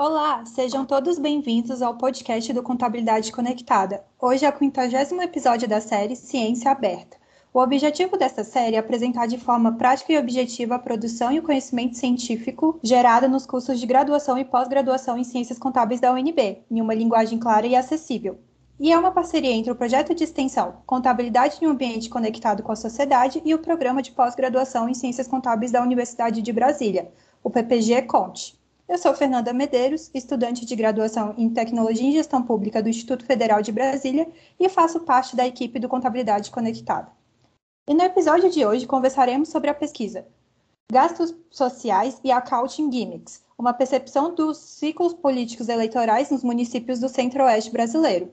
[0.00, 4.04] Olá, sejam todos bem-vindos ao podcast do Contabilidade Conectada.
[4.16, 7.16] Hoje é o 50 episódio da série Ciência Aberta.
[7.52, 11.42] O objetivo dessa série é apresentar de forma prática e objetiva a produção e o
[11.42, 16.80] conhecimento científico gerado nos cursos de graduação e pós-graduação em Ciências Contábeis da UNB, em
[16.80, 18.38] uma linguagem clara e acessível.
[18.78, 22.70] E é uma parceria entre o projeto de extensão Contabilidade em um Ambiente Conectado com
[22.70, 27.10] a Sociedade e o Programa de Pós-Graduação em Ciências Contábeis da Universidade de Brasília,
[27.42, 28.57] o PPG Conte.
[28.88, 33.60] Eu sou Fernanda Medeiros, estudante de graduação em Tecnologia e Gestão Pública do Instituto Federal
[33.60, 34.26] de Brasília
[34.58, 37.12] e faço parte da equipe do Contabilidade Conectada.
[37.86, 40.26] E no episódio de hoje conversaremos sobre a pesquisa
[40.90, 47.70] Gastos Sociais e Accounting Gimmicks, uma percepção dos ciclos políticos eleitorais nos municípios do Centro-Oeste
[47.70, 48.32] brasileiro.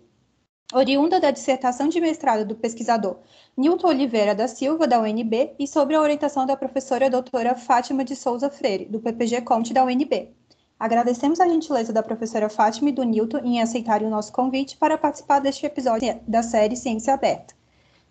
[0.74, 3.18] Oriunda da dissertação de mestrado do pesquisador
[3.58, 8.16] Nilton Oliveira da Silva, da UNB, e sobre a orientação da professora doutora Fátima de
[8.16, 10.34] Souza Freire, do PPG Conte da UNB.
[10.78, 14.98] Agradecemos a gentileza da professora Fátima e do Nilton em aceitarem o nosso convite para
[14.98, 17.54] participar deste episódio da série Ciência Aberta.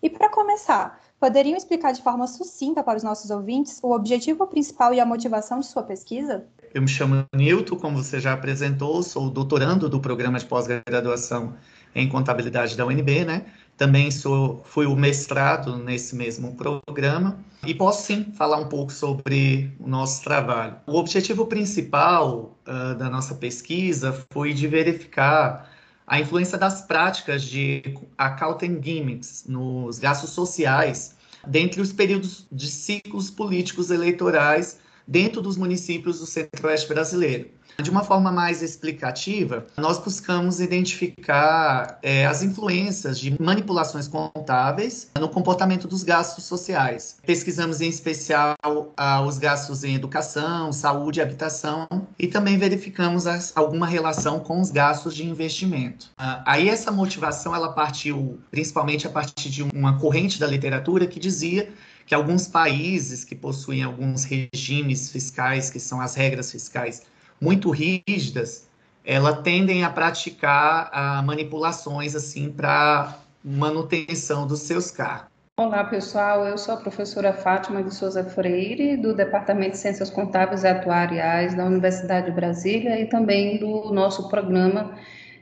[0.01, 4.93] E para começar, poderiam explicar de forma sucinta para os nossos ouvintes o objetivo principal
[4.93, 6.45] e a motivação de sua pesquisa?
[6.73, 11.53] Eu me chamo Nilton, como você já apresentou, sou doutorando do programa de pós-graduação
[11.93, 13.45] em contabilidade da UNB, né?
[13.77, 19.75] Também sou, fui o mestrado nesse mesmo programa e posso sim falar um pouco sobre
[19.79, 20.77] o nosso trabalho.
[20.87, 25.69] O objetivo principal uh, da nossa pesquisa foi de verificar
[26.07, 27.83] a influência das práticas de
[28.17, 31.15] accounting gimmicks nos gastos sociais
[31.45, 37.49] dentre os períodos de ciclos políticos eleitorais dentro dos municípios do centro-oeste brasileiro.
[37.81, 45.27] De uma forma mais explicativa, nós buscamos identificar é, as influências de manipulações contábeis no
[45.27, 47.17] comportamento dos gastos sociais.
[47.25, 48.55] Pesquisamos em especial
[48.95, 51.87] ah, os gastos em educação, saúde e habitação
[52.17, 56.09] e também verificamos as, alguma relação com os gastos de investimento.
[56.17, 61.19] Ah, aí essa motivação ela partiu principalmente a partir de uma corrente da literatura que
[61.19, 61.69] dizia
[62.05, 67.01] que alguns países que possuem alguns regimes fiscais, que são as regras fiscais
[67.39, 68.67] muito rígidas,
[69.03, 75.35] elas tendem a praticar manipulações assim para manutenção dos seus cargos.
[75.57, 76.45] Olá, pessoal.
[76.45, 81.55] Eu sou a professora Fátima de Souza Freire, do Departamento de Ciências Contábeis e Atuariais
[81.55, 84.97] da Universidade de Brasília e também do nosso programa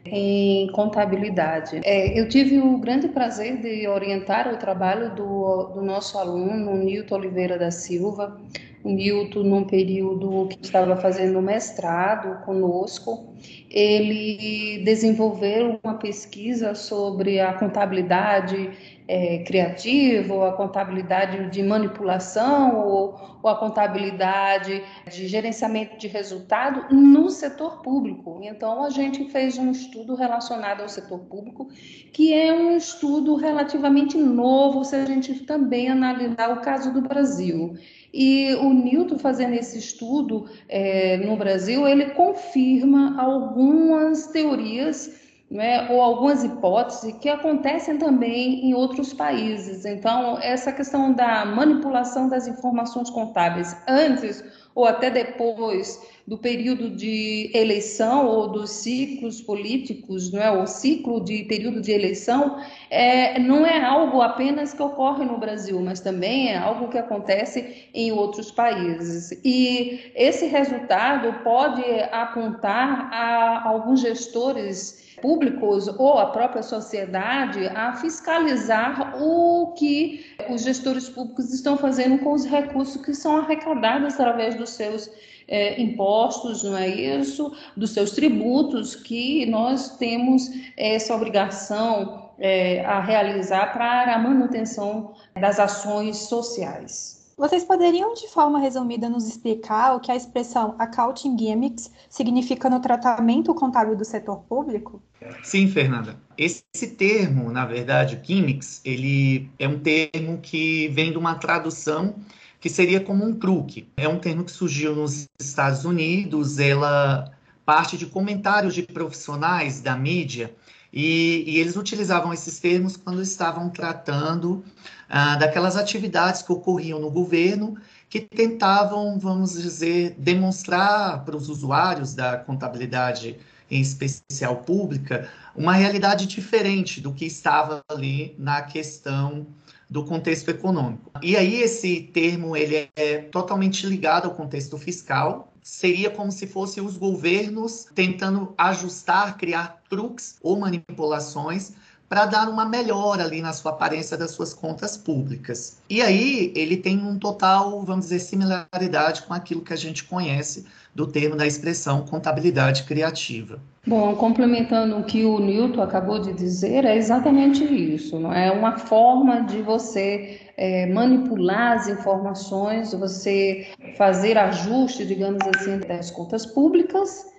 [0.06, 1.82] em contabilidade.
[1.84, 7.16] É, eu tive o grande prazer de orientar o trabalho do, do nosso aluno, Nilton
[7.16, 8.38] Oliveira da Silva,
[8.84, 13.34] o Newton, num período que estava fazendo mestrado conosco,
[13.70, 23.38] ele desenvolveu uma pesquisa sobre a contabilidade é, criativa, ou a contabilidade de manipulação, ou,
[23.44, 28.40] ou a contabilidade de gerenciamento de resultado no setor público.
[28.42, 31.70] Então, a gente fez um estudo relacionado ao setor público,
[32.12, 37.76] que é um estudo relativamente novo, se a gente também analisar o caso do Brasil.
[38.12, 45.23] E o Newton, fazendo esse estudo é, no Brasil, ele confirma algumas teorias
[45.54, 49.86] né, ou algumas hipóteses que acontecem também em outros países.
[49.86, 54.44] Então, essa questão da manipulação das informações contábeis antes
[54.74, 60.50] ou até depois do período de eleição ou dos ciclos políticos, não é?
[60.52, 65.80] o ciclo de período de eleição, é, não é algo apenas que ocorre no Brasil,
[65.82, 69.38] mas também é algo que acontece em outros países.
[69.44, 79.22] E esse resultado pode apontar a alguns gestores públicos ou a própria sociedade a fiscalizar
[79.22, 84.72] o que os gestores públicos estão fazendo com os recursos que são arrecadados através dos
[84.72, 85.10] seus
[85.54, 87.56] é, impostos, não é isso?
[87.78, 95.60] Dos seus tributos, que nós temos essa obrigação é, a realizar para a manutenção das
[95.60, 97.22] ações sociais.
[97.38, 102.80] Vocês poderiam, de forma resumida, nos explicar o que a expressão accounting gimmicks significa no
[102.80, 105.02] tratamento contábil do setor público?
[105.44, 106.16] Sim, Fernanda.
[106.36, 112.16] Esse termo, na verdade, gimmicks, ele é um termo que vem de uma tradução
[112.64, 113.90] que seria como um truque.
[113.98, 117.30] É um termo que surgiu nos Estados Unidos, ela
[117.66, 120.56] parte de comentários de profissionais da mídia
[120.92, 124.64] e, e eles utilizavam esses termos quando estavam tratando
[125.10, 127.76] ah, daquelas atividades que ocorriam no governo
[128.10, 133.36] que tentavam, vamos dizer, demonstrar para os usuários da contabilidade,
[133.70, 139.46] em especial pública, uma realidade diferente do que estava ali na questão
[139.94, 141.12] do contexto econômico.
[141.22, 146.84] E aí esse termo ele é totalmente ligado ao contexto fiscal, seria como se fossem
[146.84, 151.74] os governos tentando ajustar, criar truques ou manipulações
[152.10, 155.78] para dar uma melhora ali na sua aparência das suas contas públicas.
[155.88, 160.66] E aí ele tem um total, vamos dizer, similaridade com aquilo que a gente conhece
[160.94, 163.60] do termo da expressão contabilidade criativa.
[163.86, 168.18] Bom, complementando o que o Newton acabou de dizer, é exatamente isso.
[168.18, 173.68] Não é uma forma de você é, manipular as informações, você
[173.98, 177.34] fazer ajuste, digamos assim, das contas públicas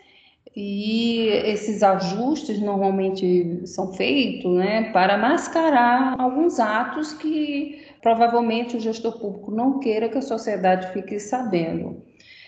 [0.56, 9.18] e esses ajustes normalmente são feitos né, para mascarar alguns atos que provavelmente o gestor
[9.18, 12.02] público não queira que a sociedade fique sabendo.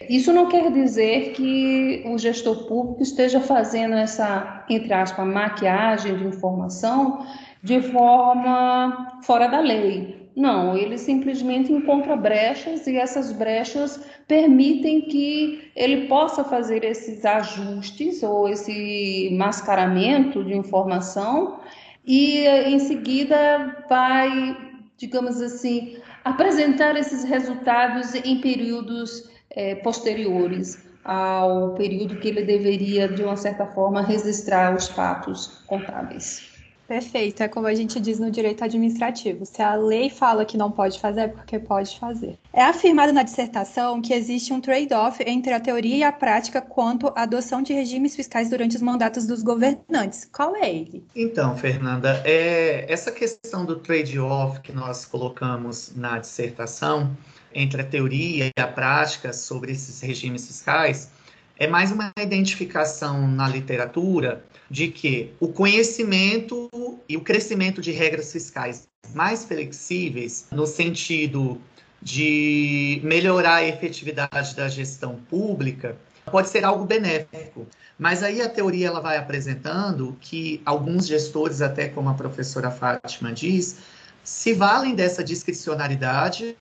[0.08, 6.24] Isso não quer dizer que o gestor público esteja fazendo essa, entre aspas, maquiagem de
[6.24, 7.26] informação
[7.62, 10.30] de forma fora da lei.
[10.36, 13.98] Não, ele simplesmente encontra brechas e essas brechas
[14.28, 21.60] permitem que ele possa fazer esses ajustes ou esse mascaramento de informação
[22.06, 24.56] e em seguida vai,
[24.98, 33.22] digamos assim, apresentar esses resultados em períodos é, posteriores ao período que ele deveria, de
[33.22, 36.54] uma certa forma, registrar os fatos contábeis.
[36.86, 40.70] Perfeito, é como a gente diz no direito administrativo: se a lei fala que não
[40.70, 42.38] pode fazer, é porque pode fazer.
[42.52, 47.08] É afirmado na dissertação que existe um trade-off entre a teoria e a prática quanto
[47.08, 50.28] à adoção de regimes fiscais durante os mandatos dos governantes.
[50.32, 51.04] Qual é ele?
[51.16, 57.10] Então, Fernanda, é, essa questão do trade-off que nós colocamos na dissertação
[57.56, 61.10] entre a teoria e a prática sobre esses regimes fiscais
[61.58, 66.68] é mais uma identificação na literatura de que o conhecimento
[67.08, 71.58] e o crescimento de regras fiscais mais flexíveis, no sentido
[72.02, 75.96] de melhorar a efetividade da gestão pública,
[76.30, 77.66] pode ser algo benéfico.
[77.98, 83.32] Mas aí a teoria ela vai apresentando que alguns gestores, até como a professora Fátima
[83.32, 83.78] diz,
[84.22, 86.54] se valem dessa discricionariedade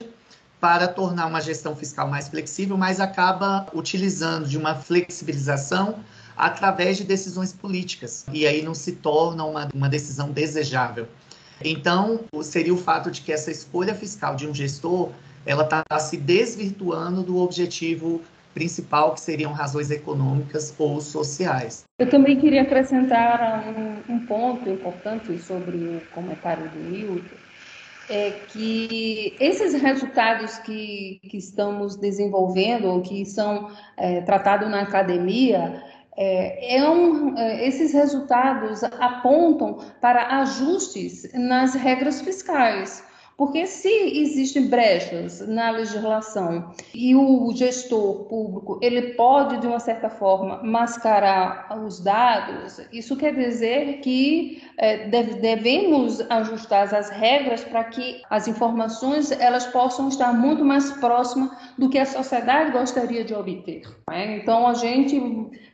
[0.59, 5.99] para tornar uma gestão fiscal mais flexível, mas acaba utilizando de uma flexibilização
[6.35, 11.07] através de decisões políticas, e aí não se torna uma, uma decisão desejável.
[11.63, 15.11] Então, seria o fato de que essa escolha fiscal de um gestor,
[15.45, 18.21] ela está se desvirtuando do objetivo
[18.53, 21.83] principal, que seriam razões econômicas ou sociais.
[21.99, 27.35] Eu também queria acrescentar um, um ponto importante sobre o comentário do Milton,
[28.09, 35.83] é que esses resultados que, que estamos desenvolvendo, ou que são é, tratados na academia,
[36.17, 43.03] é, é um, é, esses resultados apontam para ajustes nas regras fiscais.
[43.37, 50.09] Porque se existem brechas na legislação e o gestor público ele pode de uma certa
[50.09, 58.21] forma mascarar os dados, isso quer dizer que é, devemos ajustar as regras para que
[58.29, 63.81] as informações elas possam estar muito mais próximas do que a sociedade gostaria de obter.
[64.09, 64.37] Né?
[64.37, 65.19] Então a gente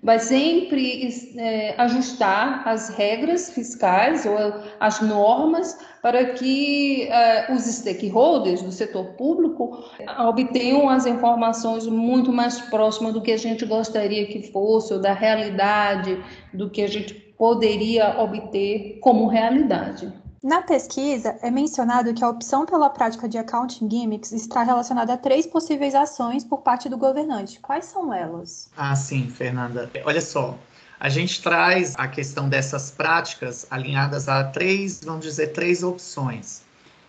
[0.02, 4.36] vai sempre é, ajustar as regras fiscais ou
[4.80, 9.84] as normas para que uh, os stakeholders do setor público
[10.20, 15.14] obtenham as informações muito mais próximas do que a gente gostaria que fosse, ou da
[15.14, 20.12] realidade, do que a gente poderia obter como realidade.
[20.44, 25.18] Na pesquisa, é mencionado que a opção pela prática de accounting gimmicks está relacionada a
[25.18, 27.60] três possíveis ações por parte do governante.
[27.60, 28.68] Quais são elas?
[28.76, 29.88] Ah, sim, Fernanda.
[30.04, 30.58] Olha só,
[31.02, 36.62] a gente traz a questão dessas práticas alinhadas a três, vamos dizer, três opções.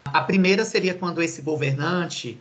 [0.07, 2.41] A primeira seria quando esse governante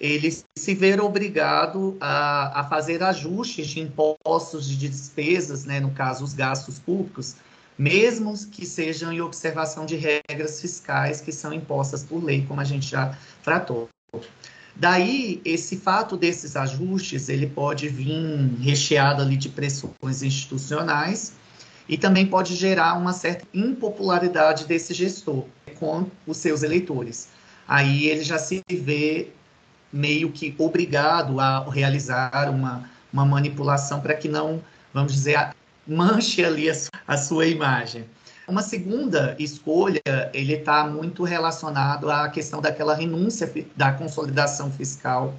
[0.00, 6.24] ele se ver obrigado a, a fazer ajustes de impostos, de despesas, né, no caso,
[6.24, 7.36] os gastos públicos,
[7.76, 12.64] mesmo que sejam em observação de regras fiscais que são impostas por lei, como a
[12.64, 13.86] gente já tratou.
[14.78, 21.32] Daí, esse fato desses ajustes, ele pode vir recheado ali de pressões institucionais
[21.88, 25.44] e também pode gerar uma certa impopularidade desse gestor
[25.78, 27.28] com os seus eleitores.
[27.66, 29.30] Aí ele já se vê
[29.90, 35.54] meio que obrigado a realizar uma, uma manipulação para que não, vamos dizer,
[35.86, 36.74] manche ali a,
[37.08, 38.04] a sua imagem.
[38.48, 40.00] Uma segunda escolha,
[40.32, 45.34] ele está muito relacionado à questão daquela renúncia da consolidação fiscal,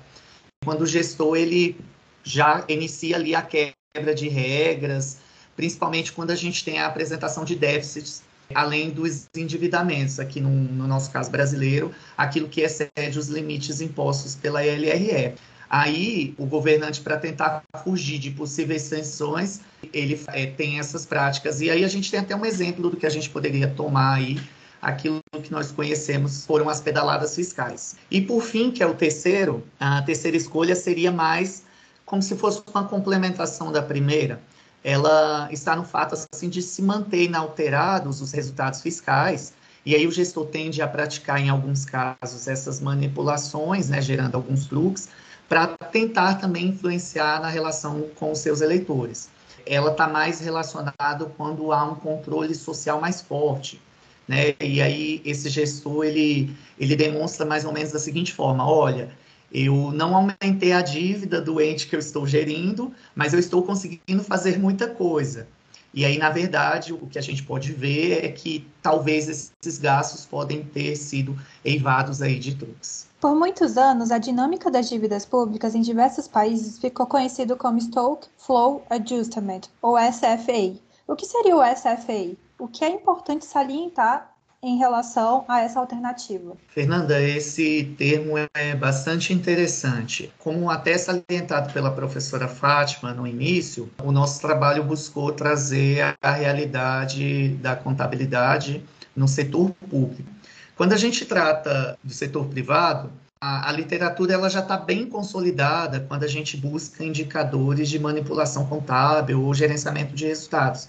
[0.66, 1.80] quando o gestor ele
[2.22, 5.20] já inicia ali a quebra de regras,
[5.56, 8.24] principalmente quando a gente tem a apresentação de déficits,
[8.54, 14.36] além dos endividamentos, aqui no, no nosso caso brasileiro, aquilo que excede os limites impostos
[14.36, 15.34] pela LRE.
[15.70, 19.62] Aí, o governante, para tentar fugir de possíveis sanções,
[19.94, 21.60] ele é, tem essas práticas.
[21.62, 24.40] E aí a gente tem até um exemplo do que a gente poderia tomar aí.
[24.82, 27.96] Aquilo que nós conhecemos foram as pedaladas fiscais.
[28.12, 31.64] E por fim, que é o terceiro, a terceira escolha seria mais
[32.06, 34.40] como se fosse uma complementação da primeira.
[34.84, 39.54] Ela está no fato assim de se manter inalterados os resultados fiscais,
[39.86, 44.66] e aí o gestor tende a praticar em alguns casos essas manipulações, né, gerando alguns
[44.66, 45.10] truques,
[45.48, 49.30] para tentar também influenciar na relação com os seus eleitores.
[49.66, 53.82] Ela está mais relacionada quando há um controle social mais forte,
[54.28, 54.56] né?
[54.62, 59.10] E aí esse gestor ele ele demonstra mais ou menos da seguinte forma: olha,
[59.52, 64.24] eu não aumentei a dívida do ente que eu estou gerindo, mas eu estou conseguindo
[64.24, 65.48] fazer muita coisa.
[65.94, 70.26] E aí, na verdade, o que a gente pode ver é que talvez esses gastos
[70.26, 73.07] podem ter sido eivados aí de truques.
[73.20, 78.28] Por muitos anos, a dinâmica das dívidas públicas em diversos países ficou conhecido como Stock
[78.38, 80.76] Flow Adjustment, ou SFA.
[81.08, 82.38] O que seria o SFA?
[82.60, 84.32] O que é importante salientar
[84.62, 86.56] em relação a essa alternativa.
[86.68, 90.32] Fernanda, esse termo é bastante interessante.
[90.40, 97.50] Como até salientado pela professora Fátima no início, o nosso trabalho buscou trazer a realidade
[97.62, 98.84] da contabilidade
[99.16, 100.37] no setor público.
[100.78, 106.00] Quando a gente trata do setor privado, a, a literatura ela já está bem consolidada
[106.02, 110.88] quando a gente busca indicadores de manipulação contábil ou gerenciamento de resultados.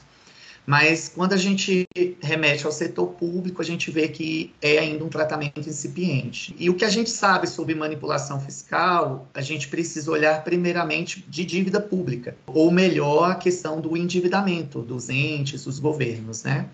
[0.67, 1.89] Mas quando a gente
[2.21, 6.55] remete ao setor público, a gente vê que é ainda um tratamento incipiente.
[6.59, 11.47] E o que a gente sabe sobre manipulação fiscal, a gente precisa olhar primeiramente de
[11.47, 16.69] dívida pública, ou melhor, a questão do endividamento dos entes, dos governos, né?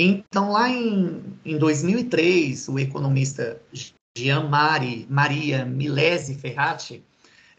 [0.00, 3.60] Então, lá em, em 2003, o economista
[4.16, 7.04] Jean Mari, Maria Milese Ferrati,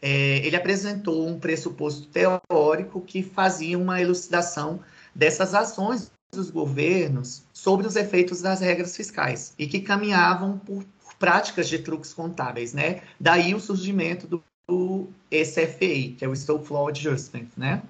[0.00, 4.80] é, ele apresentou um pressuposto teórico que fazia uma elucidação
[5.14, 10.82] dessas ações dos governos sobre os efeitos das regras fiscais e que caminhavam por,
[11.18, 13.02] práticas de truques contábeis, né?
[13.20, 17.82] Daí o surgimento do, do que é o Stoke Flow Adjustment, né?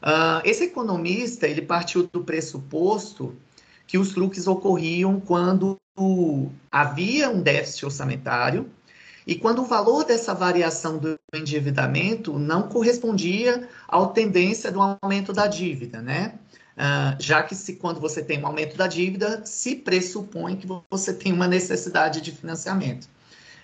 [0.00, 3.36] Uh, esse economista ele partiu do pressuposto
[3.88, 5.80] que os truques ocorriam quando
[6.70, 8.70] havia um déficit orçamentário
[9.26, 15.46] e quando o valor dessa variação do endividamento não correspondia à tendência do aumento da
[15.46, 16.34] dívida, né?
[16.76, 21.12] Uh, já que se quando você tem um aumento da dívida, se pressupõe que você
[21.12, 23.08] tem uma necessidade de financiamento.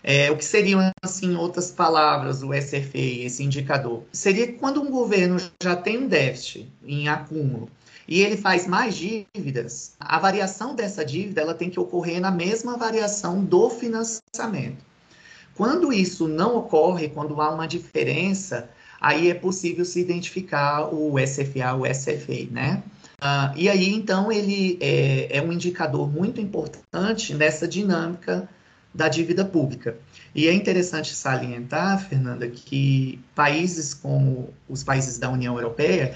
[0.03, 4.03] É, o que seriam, assim, em outras palavras, o SFA, esse indicador?
[4.13, 7.71] Seria quando um governo já tem um déficit em acúmulo
[8.07, 12.77] e ele faz mais dívidas, a variação dessa dívida ela tem que ocorrer na mesma
[12.77, 14.85] variação do financiamento.
[15.55, 18.69] Quando isso não ocorre, quando há uma diferença,
[19.01, 22.83] aí é possível se identificar o SFA, o SFA, né?
[23.21, 28.49] Uh, e aí, então, ele é, é, um indicador muito importante nessa dinâmica
[28.93, 29.97] da dívida pública.
[30.35, 36.15] E é interessante salientar, Fernanda, que países como os países da União Europeia,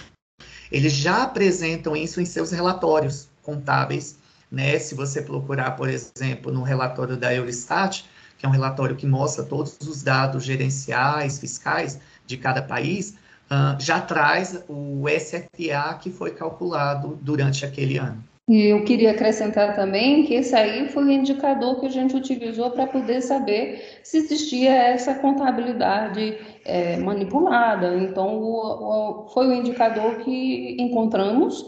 [0.71, 4.19] eles já apresentam isso em seus relatórios contábeis.
[4.51, 4.79] Né?
[4.79, 8.05] Se você procurar, por exemplo, no relatório da Eurostat,
[8.39, 13.15] que é um relatório que mostra todos os dados gerenciais, fiscais de cada país,
[13.51, 18.23] uh, já traz o SFA que foi calculado durante aquele ano.
[18.49, 22.87] Eu queria acrescentar também que esse aí foi o indicador que a gente utilizou para
[22.87, 27.95] poder saber se existia essa contabilidade é, manipulada.
[27.97, 31.63] Então, o, o, foi o indicador que encontramos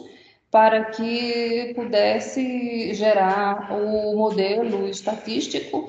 [0.50, 5.87] para que pudesse gerar o modelo estatístico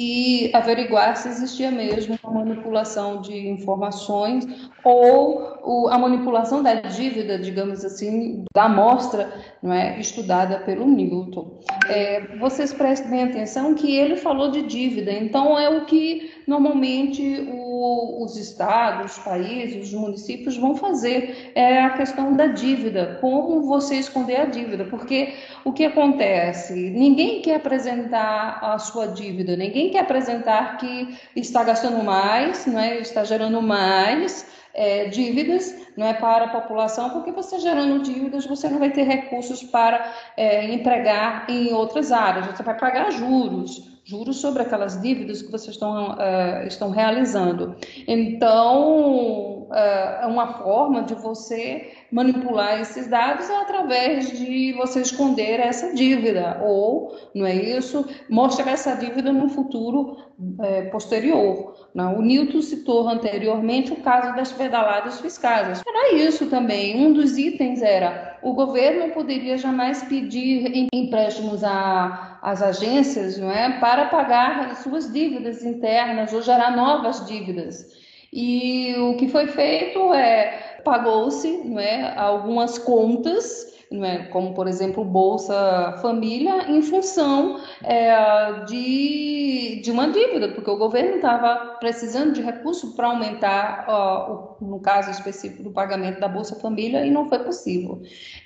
[0.00, 4.46] e averiguar se existia mesmo uma manipulação de informações
[4.82, 9.30] ou o, a manipulação da dívida, digamos assim, da amostra
[9.62, 11.60] não é, estudada pelo Newton.
[11.86, 17.69] É, vocês prestem atenção que ele falou de dívida, então é o que normalmente o,
[17.80, 23.96] os estados, os países, os municípios vão fazer, é a questão da dívida, como você
[23.96, 25.34] esconder a dívida, porque
[25.64, 26.74] o que acontece?
[26.74, 32.98] Ninguém quer apresentar a sua dívida, ninguém quer apresentar que está gastando mais, não é?
[32.98, 38.68] está gerando mais, é, dívidas não é para a população, porque você gerando dívidas, você
[38.68, 44.40] não vai ter recursos para é, empregar em outras áreas, você vai pagar juros, juros
[44.40, 47.76] sobre aquelas dívidas que vocês estão, uh, estão realizando.
[48.08, 55.94] Então, uh, uma forma de você manipular esses dados é através de você esconder essa
[55.94, 60.16] dívida, ou, não é isso, mostrar essa dívida no futuro
[60.60, 61.88] é, posterior.
[61.94, 62.18] Não?
[62.18, 65.82] O Newton citou anteriormente o caso das pedaladas fiscais.
[65.86, 67.06] Era isso também.
[67.06, 74.06] Um dos itens era o governo poderia jamais pedir empréstimos às agências não é, para
[74.06, 77.86] pagar suas dívidas internas ou gerar novas dívidas.
[78.32, 84.18] E o que foi feito é pagou-se é, algumas contas é?
[84.26, 91.16] como por exemplo Bolsa Família, em função é, de, de uma dívida, porque o governo
[91.16, 96.54] estava precisando de recursos para aumentar, ó, o, no caso específico do pagamento da Bolsa
[96.54, 98.00] Família, e não foi possível.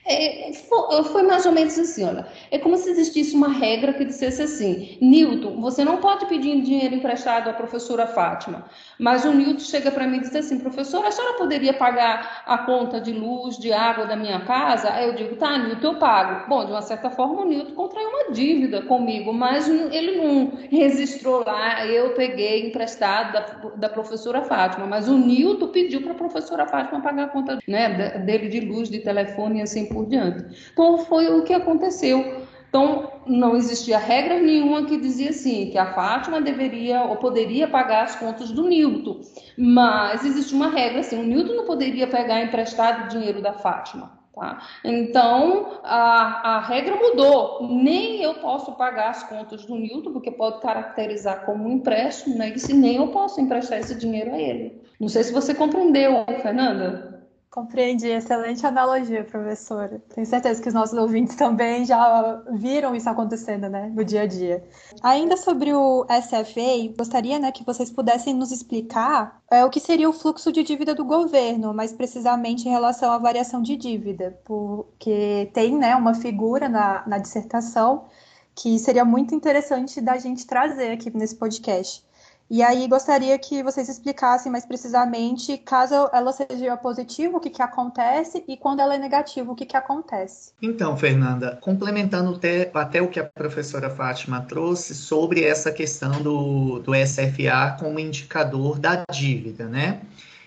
[0.07, 4.05] É, foi, foi, mais ou menos assim, olha, é como se existisse uma regra que
[4.07, 8.65] dissesse assim, Newton, você não pode pedir dinheiro emprestado à professora Fátima,
[8.99, 12.59] mas o Newton chega para mim e diz assim, professora, a senhora poderia pagar a
[12.59, 14.91] conta de luz, de água da minha casa?
[14.91, 16.49] Aí eu digo, digo, tá, Nilton, eu pago.
[16.49, 21.45] Bom, de uma certa forma, o Nilton contraiu uma dívida comigo, mas ele não registrou
[21.45, 26.67] lá, eu peguei emprestado da, da professora Fátima, mas o Nilton pediu para a professora
[26.67, 30.71] Fátima pagar a conta né, dele de luz, de telefone e assim por diante.
[30.73, 32.43] Então, foi o que aconteceu.
[32.69, 38.03] Então, não existia regra nenhuma que dizia assim, que a Fátima deveria ou poderia pagar
[38.03, 39.21] as contas do Nilton.
[39.57, 44.14] Mas existe uma regra assim, o Nilton não poderia pegar emprestado dinheiro da Fátima.
[44.35, 44.67] Tá?
[44.85, 47.69] Então, a, a regra mudou.
[47.69, 52.53] Nem eu posso pagar as contas do Newton, porque pode caracterizar como um empréstimo, né?
[52.69, 54.83] e nem eu posso emprestar esse dinheiro a ele.
[54.99, 57.14] Não sei se você compreendeu, Fernanda.
[57.55, 60.03] Compreendi, excelente analogia, professora.
[60.13, 64.27] Tenho certeza que os nossos ouvintes também já viram isso acontecendo, né, no dia a
[64.27, 64.65] dia.
[65.01, 70.11] Ainda sobre o SFA, gostaria, né, que vocês pudessem nos explicar é, o que seria
[70.11, 75.49] o fluxo de dívida do governo, mais precisamente em relação à variação de dívida, porque
[75.55, 78.07] tem, né, uma figura na, na dissertação
[78.53, 82.05] que seria muito interessante da gente trazer aqui nesse podcast.
[82.51, 87.63] E aí gostaria que vocês explicassem mais precisamente, caso ela seja positiva, o que, que
[87.63, 90.53] acontece, e quando ela é negativa, o que, que acontece.
[90.61, 96.81] Então, Fernanda, complementando até, até o que a professora Fátima trouxe sobre essa questão do,
[96.81, 100.03] do SFA como indicador da dívida, né?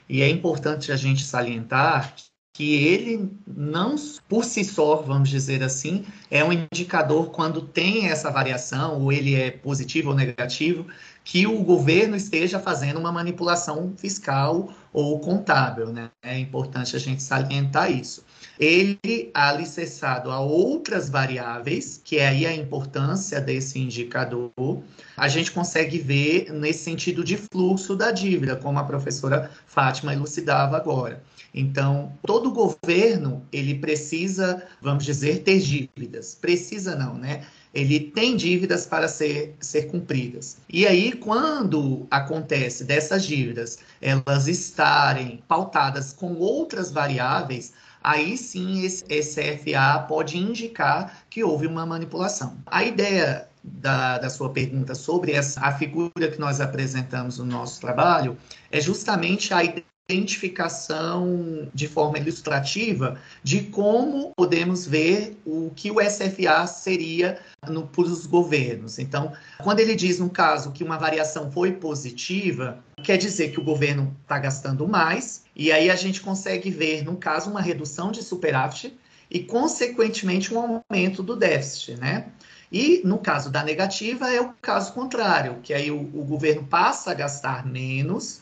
[0.08, 2.14] E é importante a gente salientar
[2.58, 3.96] que ele não,
[4.28, 9.36] por si só, vamos dizer assim, é um indicador quando tem essa variação, ou ele
[9.36, 10.88] é positivo ou negativo,
[11.28, 15.88] que o governo esteja fazendo uma manipulação fiscal ou contábil.
[15.88, 16.10] Né?
[16.24, 18.24] É importante a gente salientar isso.
[18.58, 24.82] Ele alicerçado a outras variáveis, que é aí a importância desse indicador,
[25.18, 30.78] a gente consegue ver nesse sentido de fluxo da dívida, como a professora Fátima elucidava
[30.78, 31.22] agora.
[31.54, 36.36] Então, todo governo, ele precisa, vamos dizer, ter dívidas.
[36.36, 37.46] Precisa não, né?
[37.78, 40.58] Ele tem dívidas para ser, ser cumpridas.
[40.68, 49.06] E aí, quando acontece dessas dívidas elas estarem pautadas com outras variáveis, aí sim esse,
[49.08, 52.58] esse FA pode indicar que houve uma manipulação.
[52.66, 57.80] A ideia da, da, sua pergunta sobre essa, a figura que nós apresentamos no nosso
[57.80, 58.36] trabalho
[58.72, 65.98] é justamente a ideia identificação de forma ilustrativa de como podemos ver o que o
[66.02, 69.00] SFA seria para os governos.
[69.00, 73.64] Então, quando ele diz, no caso, que uma variação foi positiva, quer dizer que o
[73.64, 78.24] governo está gastando mais, e aí a gente consegue ver, no caso, uma redução de
[78.24, 78.98] superávit
[79.30, 82.28] e, consequentemente, um aumento do déficit, né?
[82.72, 87.12] E no caso da negativa é o caso contrário, que aí o, o governo passa
[87.12, 88.42] a gastar menos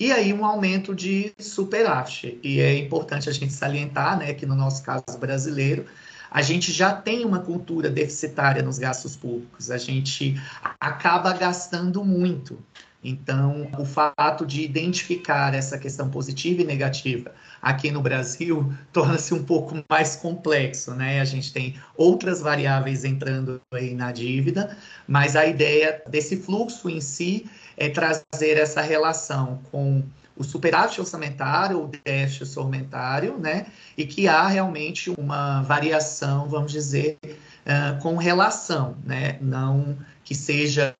[0.00, 2.40] e aí um aumento de superávit.
[2.42, 5.84] E é importante a gente salientar, né, que no nosso caso brasileiro,
[6.30, 10.40] a gente já tem uma cultura deficitária nos gastos públicos, a gente
[10.80, 12.58] acaba gastando muito.
[13.02, 19.42] Então, o fato de identificar essa questão positiva e negativa aqui no Brasil torna-se um
[19.42, 21.20] pouco mais complexo, né?
[21.20, 24.76] A gente tem outras variáveis entrando aí na dívida,
[25.08, 27.46] mas a ideia desse fluxo em si
[27.80, 30.04] é trazer essa relação com
[30.36, 33.66] o superávit orçamentário, o déficit orçamentário, né?
[33.96, 39.38] E que há realmente uma variação, vamos dizer, uh, com relação, né?
[39.40, 40.94] Não que seja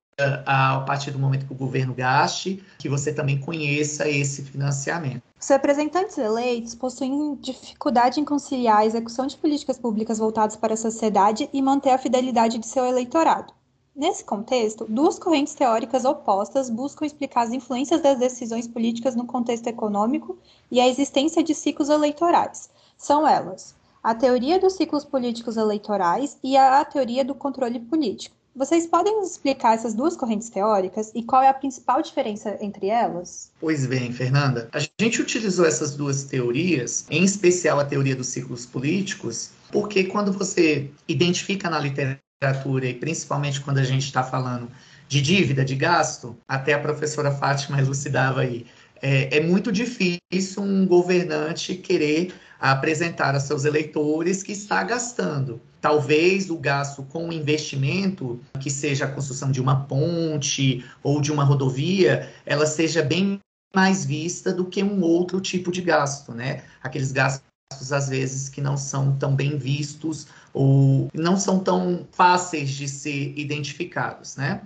[0.44, 5.22] a partir do momento que o governo gaste, que você também conheça esse financiamento.
[5.40, 10.76] Os representantes eleitos possuem dificuldade em conciliar a execução de políticas públicas voltadas para a
[10.76, 13.54] sociedade e manter a fidelidade de seu eleitorado.
[13.94, 19.66] Nesse contexto, duas correntes teóricas opostas buscam explicar as influências das decisões políticas no contexto
[19.66, 20.38] econômico
[20.70, 22.70] e a existência de ciclos eleitorais.
[22.96, 28.34] São elas a teoria dos ciclos políticos eleitorais e a teoria do controle político.
[28.56, 32.88] Vocês podem nos explicar essas duas correntes teóricas e qual é a principal diferença entre
[32.88, 33.52] elas?
[33.60, 38.66] Pois bem, Fernanda, a gente utilizou essas duas teorias, em especial a teoria dos ciclos
[38.66, 44.70] políticos, porque quando você identifica na literatura literatura, e principalmente quando a gente está falando
[45.06, 48.66] de dívida, de gasto, até a professora Fátima elucidava aí,
[49.02, 55.60] é, é muito difícil um governante querer apresentar a seus eleitores que está gastando.
[55.82, 61.44] Talvez o gasto com investimento, que seja a construção de uma ponte ou de uma
[61.44, 63.38] rodovia, ela seja bem
[63.74, 66.64] mais vista do que um outro tipo de gasto, né?
[66.82, 67.49] Aqueles gastos
[67.92, 73.32] às vezes que não são tão bem vistos ou não são tão fáceis de ser
[73.38, 74.62] identificados, né?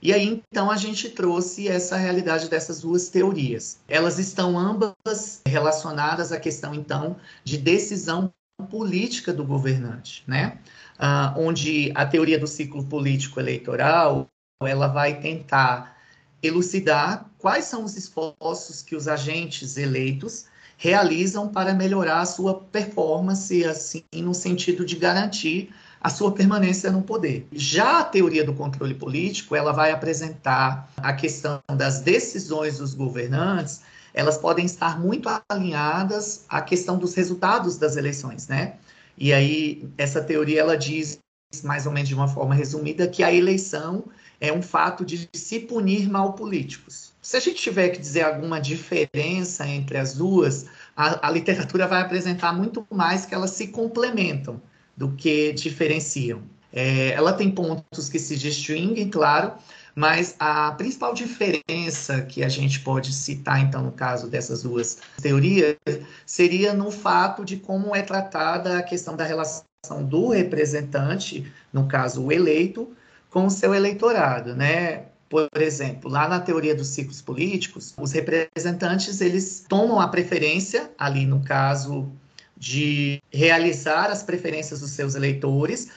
[0.00, 3.80] E aí, então, a gente trouxe essa realidade dessas duas teorias.
[3.88, 8.32] Elas estão ambas relacionadas à questão, então, de decisão
[8.70, 10.58] política do governante, né?
[10.98, 14.28] Ah, onde a teoria do ciclo político eleitoral,
[14.62, 15.96] ela vai tentar
[16.40, 20.46] elucidar quais são os esforços que os agentes eleitos
[20.78, 27.02] realizam para melhorar a sua performance, assim, no sentido de garantir a sua permanência no
[27.02, 27.48] poder.
[27.52, 33.80] Já a teoria do controle político, ela vai apresentar a questão das decisões dos governantes,
[34.14, 38.76] elas podem estar muito alinhadas à questão dos resultados das eleições, né?
[39.16, 41.18] E aí essa teoria ela diz
[41.64, 44.04] mais ou menos de uma forma resumida que a eleição
[44.40, 47.12] é um fato de se punir mal políticos.
[47.28, 50.64] Se a gente tiver que dizer alguma diferença entre as duas,
[50.96, 54.62] a, a literatura vai apresentar muito mais que elas se complementam
[54.96, 56.40] do que diferenciam.
[56.72, 59.52] É, ela tem pontos que se distinguem, claro,
[59.94, 65.76] mas a principal diferença que a gente pode citar, então, no caso dessas duas teorias,
[66.24, 69.66] seria no fato de como é tratada a questão da relação
[70.02, 72.90] do representante, no caso o eleito,
[73.28, 75.08] com o seu eleitorado, né?
[75.28, 81.26] Por exemplo, lá na teoria dos ciclos políticos, os representantes eles tomam a preferência ali
[81.26, 82.10] no caso
[82.56, 85.90] de realizar as preferências dos seus eleitores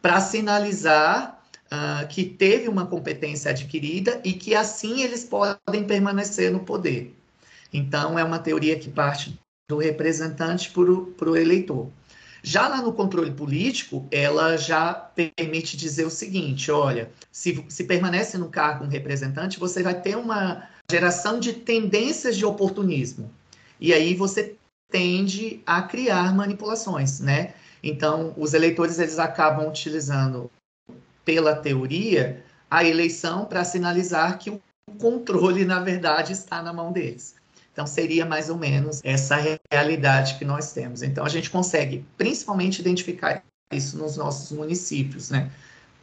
[0.00, 6.60] para sinalizar uh, que teve uma competência adquirida e que assim eles podem permanecer no
[6.60, 7.14] poder.
[7.72, 11.88] Então, é uma teoria que parte do representante para o eleitor.
[12.42, 18.36] Já lá no controle político, ela já permite dizer o seguinte: olha, se, se permanece
[18.36, 23.30] no cargo um representante, você vai ter uma geração de tendências de oportunismo.
[23.80, 24.56] E aí você
[24.90, 27.54] tende a criar manipulações, né?
[27.82, 30.50] Então, os eleitores eles acabam utilizando
[31.24, 34.60] pela teoria a eleição para sinalizar que o
[34.98, 37.34] controle, na verdade, está na mão deles.
[37.72, 39.36] Então, seria mais ou menos essa
[39.72, 41.02] realidade que nós temos.
[41.02, 45.50] Então, a gente consegue principalmente identificar isso nos nossos municípios, né?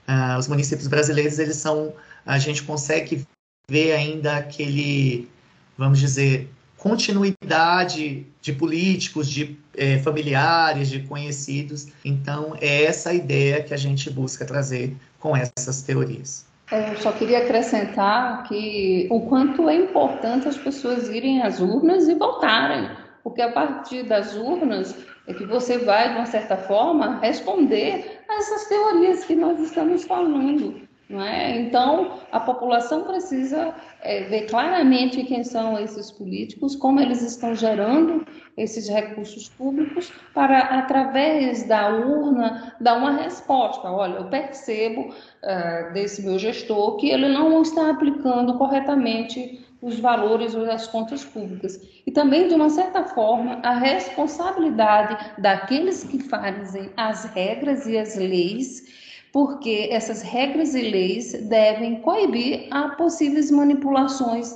[0.07, 1.93] Uh, os municípios brasileiros, eles são,
[2.25, 3.23] a gente consegue
[3.69, 5.29] ver ainda aquele,
[5.77, 11.87] vamos dizer, continuidade de políticos, de eh, familiares, de conhecidos.
[12.03, 16.48] Então, é essa ideia que a gente busca trazer com essas teorias.
[16.71, 22.07] É, eu só queria acrescentar que o quanto é importante as pessoas irem às urnas
[22.07, 22.89] e votarem,
[23.23, 24.95] porque a partir das urnas
[25.27, 30.03] é que você vai, de uma certa forma, responder a essas teorias que nós estamos
[30.03, 30.88] falando.
[31.11, 31.57] É?
[31.57, 38.23] Então, a população precisa é, ver claramente quem são esses políticos, como eles estão gerando
[38.55, 43.89] esses recursos públicos, para, através da urna, dar uma resposta.
[43.91, 50.53] Olha, eu percebo uh, desse meu gestor que ele não está aplicando corretamente os valores
[50.53, 51.81] ou as contas públicas.
[52.05, 58.15] E também, de uma certa forma, a responsabilidade daqueles que fazem as regras e as
[58.15, 58.98] leis
[59.31, 64.55] porque essas regras e leis devem coibir a possíveis manipulações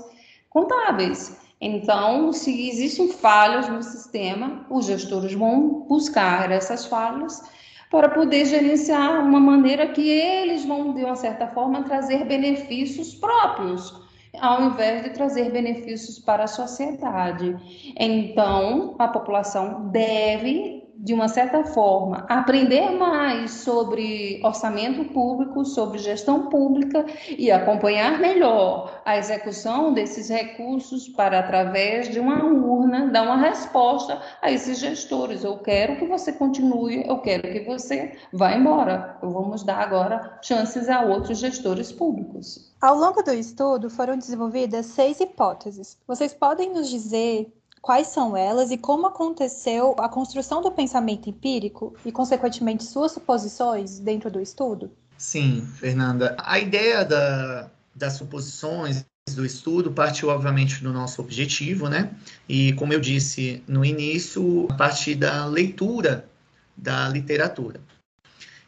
[0.50, 1.38] contábeis.
[1.60, 7.42] Então, se existem falhas no sistema, os gestores vão buscar essas falhas
[7.90, 13.94] para poder gerenciar uma maneira que eles vão, de uma certa forma, trazer benefícios próprios,
[14.42, 17.56] ao invés de trazer benefícios para a sociedade.
[17.98, 26.50] Então, a população deve de uma certa forma, aprender mais sobre orçamento público, sobre gestão
[26.50, 33.38] pública e acompanhar melhor a execução desses recursos para, através de uma urna, dar uma
[33.38, 35.44] resposta a esses gestores.
[35.44, 39.18] Eu quero que você continue, eu quero que você vá embora.
[39.22, 42.74] Vamos dar agora chances a outros gestores públicos.
[42.82, 45.98] Ao longo do estudo, foram desenvolvidas seis hipóteses.
[46.08, 47.52] Vocês podem nos dizer
[47.84, 54.00] quais são elas e como aconteceu a construção do pensamento empírico e, consequentemente, suas suposições
[54.00, 54.90] dentro do estudo?
[55.18, 56.34] Sim, Fernanda.
[56.40, 62.16] A ideia da, das suposições do estudo partiu, obviamente, do nosso objetivo, né?
[62.48, 66.30] E, como eu disse no início, a partir da leitura
[66.78, 67.82] da literatura.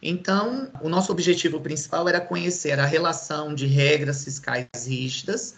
[0.02, 5.56] Então, o nosso objetivo principal era conhecer a relação de regras fiscais rígidas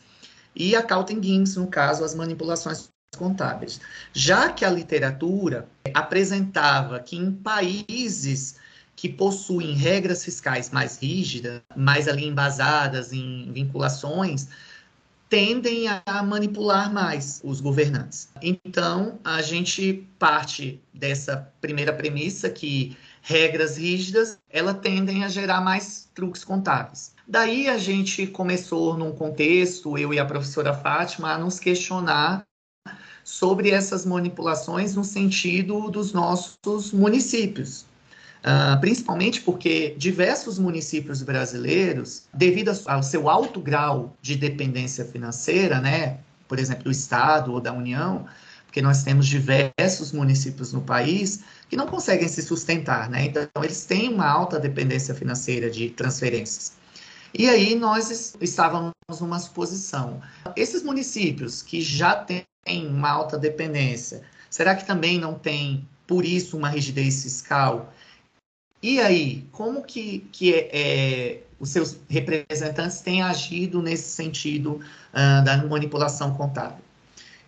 [0.56, 3.82] e a Calton Gims, no caso, as manipulações contábeis.
[4.14, 8.56] Já que a literatura apresentava que em países
[8.96, 14.48] que possuem regras fiscais mais rígidas, mais ali embasadas em vinculações,
[15.30, 18.30] tendem a manipular mais os governantes.
[18.42, 26.10] Então, a gente parte dessa primeira premissa que regras rígidas, elas tendem a gerar mais
[26.16, 27.14] truques contábeis.
[27.28, 32.47] Daí a gente começou num contexto, eu e a professora Fátima, a nos questionar
[33.28, 37.82] sobre essas manipulações no sentido dos nossos municípios.
[38.40, 46.20] Uh, principalmente porque diversos municípios brasileiros, devido ao seu alto grau de dependência financeira, né,
[46.48, 48.26] por exemplo, do Estado ou da União,
[48.66, 53.26] porque nós temos diversos municípios no país que não conseguem se sustentar, né?
[53.26, 56.78] Então, eles têm uma alta dependência financeira de transferências.
[57.38, 60.22] E aí nós estávamos numa suposição.
[60.56, 62.46] Esses municípios que já têm
[62.88, 67.94] uma alta dependência, será que também não tem, por isso, uma rigidez fiscal?
[68.82, 74.82] E aí, como que, que é, é, os seus representantes têm agido nesse sentido
[75.14, 76.84] uh, da manipulação contábil?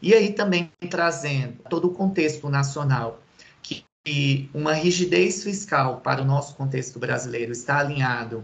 [0.02, 3.22] E aí também trazendo todo o contexto nacional,
[3.62, 8.44] que uma rigidez fiscal para o nosso contexto brasileiro está alinhado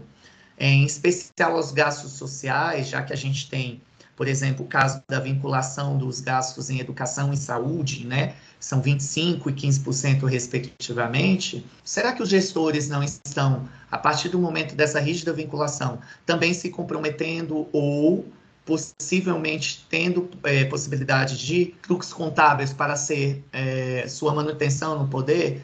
[0.58, 3.80] em especial aos gastos sociais, já que a gente tem,
[4.16, 8.34] por exemplo, o caso da vinculação dos gastos em educação e saúde, né?
[8.58, 11.64] São 25% e 15%, respectivamente.
[11.84, 16.70] Será que os gestores não estão, a partir do momento dessa rígida vinculação, também se
[16.70, 18.26] comprometendo ou
[18.64, 25.62] possivelmente tendo é, possibilidade de truques contábeis para ser é, sua manutenção no poder?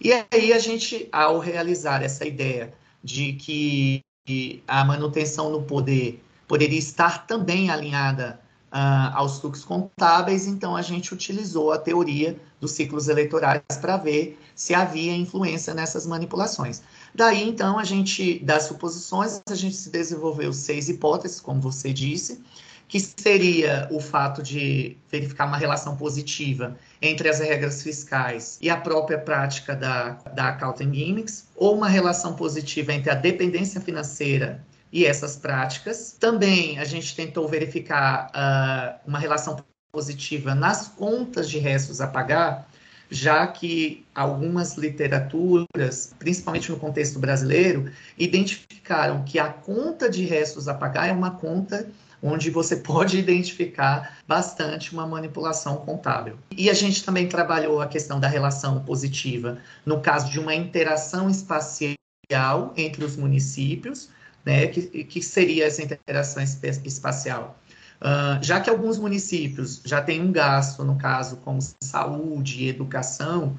[0.00, 2.72] E aí a gente, ao realizar essa ideia
[3.04, 8.40] de que que a manutenção no poder poderia estar também alinhada
[8.72, 14.36] uh, aos fluxos contábeis, então a gente utilizou a teoria dos ciclos eleitorais para ver
[14.52, 16.82] se havia influência nessas manipulações.
[17.14, 22.42] Daí, então, a gente, das suposições, a gente se desenvolveu seis hipóteses, como você disse,
[22.88, 28.76] que seria o fato de verificar uma relação positiva entre as regras fiscais e a
[28.76, 35.06] própria prática da, da accounting gimmicks, ou uma relação positiva entre a dependência financeira e
[35.06, 36.16] essas práticas.
[36.18, 39.56] Também a gente tentou verificar uh, uma relação
[39.92, 42.68] positiva nas contas de restos a pagar,
[43.10, 50.74] já que algumas literaturas, principalmente no contexto brasileiro, identificaram que a conta de restos a
[50.74, 51.88] pagar é uma conta
[52.22, 56.38] onde você pode identificar bastante uma manipulação contábil.
[56.56, 61.28] E a gente também trabalhou a questão da relação positiva no caso de uma interação
[61.28, 61.96] espacial
[62.76, 64.08] entre os municípios,
[64.44, 67.58] né, que, que seria essa interação espacial.
[68.00, 73.58] Uh, já que alguns municípios já têm um gasto, no caso, com saúde e educação,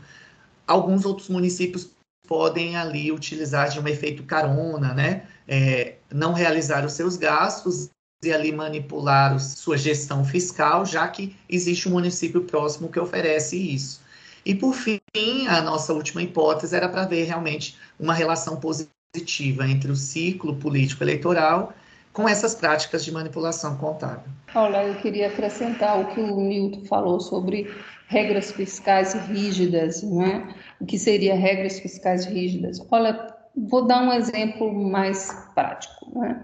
[0.66, 1.92] alguns outros municípios
[2.28, 5.24] podem ali utilizar de um efeito carona, né?
[5.48, 7.90] É, não realizar os seus gastos
[8.24, 14.02] e ali manipular sua gestão fiscal, já que existe um município próximo que oferece isso.
[14.46, 15.00] E por fim,
[15.48, 21.04] a nossa última hipótese era para ver realmente uma relação positiva entre o ciclo político
[21.04, 21.74] eleitoral
[22.14, 24.32] com essas práticas de manipulação contábil.
[24.56, 27.70] Olha, eu queria acrescentar o que o Milton falou sobre
[28.08, 30.56] regras fiscais rígidas, não é?
[30.80, 32.80] O que seria regras fiscais rígidas?
[32.90, 36.40] Olha, vou dar um exemplo mais prático, é?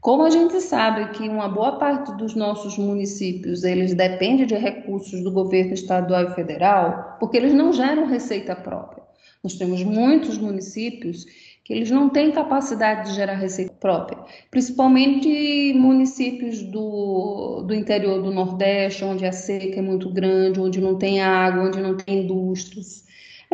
[0.00, 5.22] Como a gente sabe que uma boa parte dos nossos municípios eles dependem de recursos
[5.22, 9.02] do governo estadual e federal, porque eles não geram receita própria.
[9.42, 11.24] Nós temos muitos municípios
[11.70, 14.18] que eles não têm capacidade de gerar receita própria,
[14.50, 20.98] principalmente municípios do, do interior do Nordeste, onde a seca é muito grande, onde não
[20.98, 23.04] tem água, onde não tem indústrias.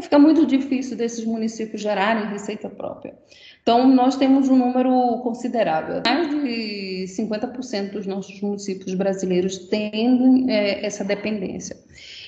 [0.01, 3.13] fica muito difícil desses municípios gerarem receita própria.
[3.61, 6.01] Então, nós temos um número considerável.
[6.07, 11.77] Mais de 50% dos nossos municípios brasileiros têm é, essa dependência.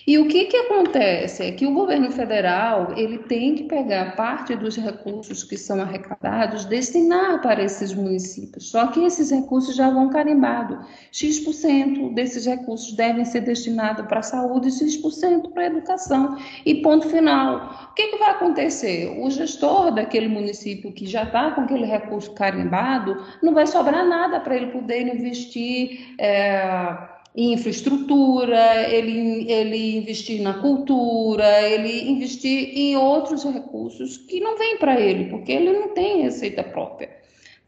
[0.08, 4.56] E o que, que acontece é que o governo federal ele tem que pegar parte
[4.56, 8.70] dos recursos que são arrecadados, destinar para esses municípios.
[8.70, 10.78] Só que esses recursos já vão carimbados.
[11.12, 16.38] X% desses recursos devem ser destinados para a saúde e X% para a educação.
[16.64, 17.90] E ponto final.
[17.90, 19.14] O que, que vai acontecer?
[19.20, 24.40] O gestor daquele município que já está com aquele recurso carimbado, não vai sobrar nada
[24.40, 26.14] para ele poder investir.
[26.18, 26.96] É,
[27.34, 34.78] em infraestrutura, ele, ele investir na cultura, ele investir em outros recursos que não vêm
[34.78, 37.17] para ele, porque ele não tem receita própria.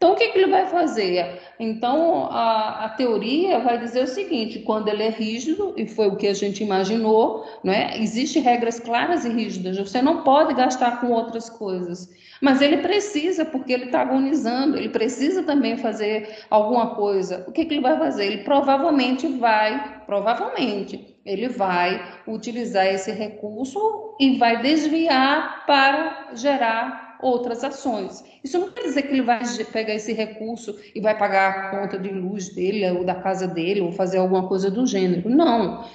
[0.01, 1.39] Então, o que, que ele vai fazer?
[1.59, 6.15] Então, a, a, teoria vai dizer o seguinte: quando ele é rígido, e foi o
[6.15, 8.01] que a gente imaginou, não é?
[8.01, 12.09] existem regras claras e rígidas, você não pode gastar com outras coisas.
[12.41, 17.45] Mas ele precisa, porque ele está agonizando, ele precisa também fazer alguma coisa.
[17.47, 18.25] O que, que ele vai fazer?
[18.25, 27.63] Ele provavelmente vai, provavelmente, ele vai utilizar esse recurso e vai desviar para gerar outras
[27.63, 28.23] ações.
[28.43, 31.97] Isso não quer dizer que ele vai pegar esse recurso e vai pagar a conta
[31.97, 35.29] de luz dele, ou da casa dele, ou fazer alguma coisa do gênero.
[35.29, 35.85] Não.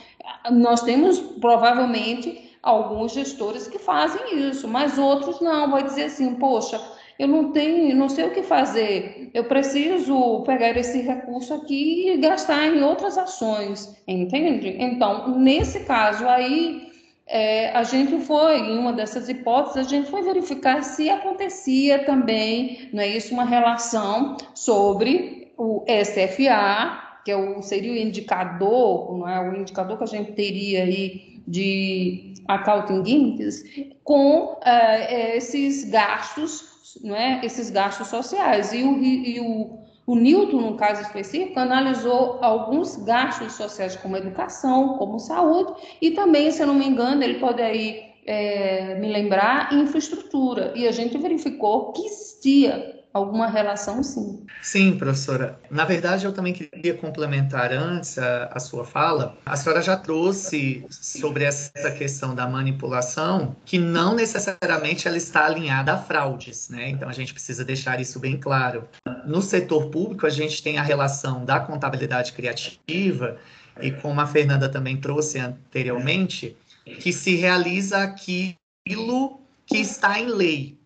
[0.50, 5.70] Nós temos provavelmente alguns gestores que fazem isso, mas outros não.
[5.70, 6.80] Vai dizer assim, poxa,
[7.18, 9.30] eu não tenho, não sei o que fazer.
[9.32, 14.76] Eu preciso pegar esse recurso aqui e gastar em outras ações, entende?
[14.78, 16.85] Então, nesse caso aí,
[17.26, 22.88] é, a gente foi, em uma dessas hipóteses, a gente foi verificar se acontecia também,
[22.92, 29.28] não é isso, uma relação sobre o SFA, que é o, seria o indicador, não
[29.28, 33.64] é, o indicador que a gente teria aí de accounting gimmicks,
[34.04, 38.72] com é, esses gastos, não é, esses gastos sociais.
[38.72, 44.96] E o, e o o Newton, no caso específico, analisou alguns gastos sociais como educação,
[44.98, 49.72] como saúde, e também, se eu não me engano, ele pode aí é, me lembrar,
[49.72, 50.72] infraestrutura.
[50.76, 54.44] E a gente verificou que existia alguma relação, sim.
[54.62, 55.58] Sim, professora.
[55.70, 59.36] Na verdade, eu também queria complementar antes a, a, sua fala.
[59.46, 65.94] A senhora já trouxe sobre essa questão da manipulação, que não necessariamente ela está alinhada
[65.94, 66.90] a fraudes, né?
[66.90, 68.88] Então a gente precisa deixar isso bem claro.
[69.24, 73.36] No setor público, a gente tem a relação da contabilidade criativa,
[73.80, 76.56] e como a Fernanda também trouxe anteriormente,
[77.00, 80.78] que se realiza aquilo que está em lei,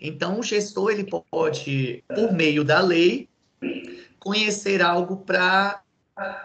[0.00, 3.28] então, o gestor ele pode, por meio da lei,
[4.18, 5.82] conhecer algo para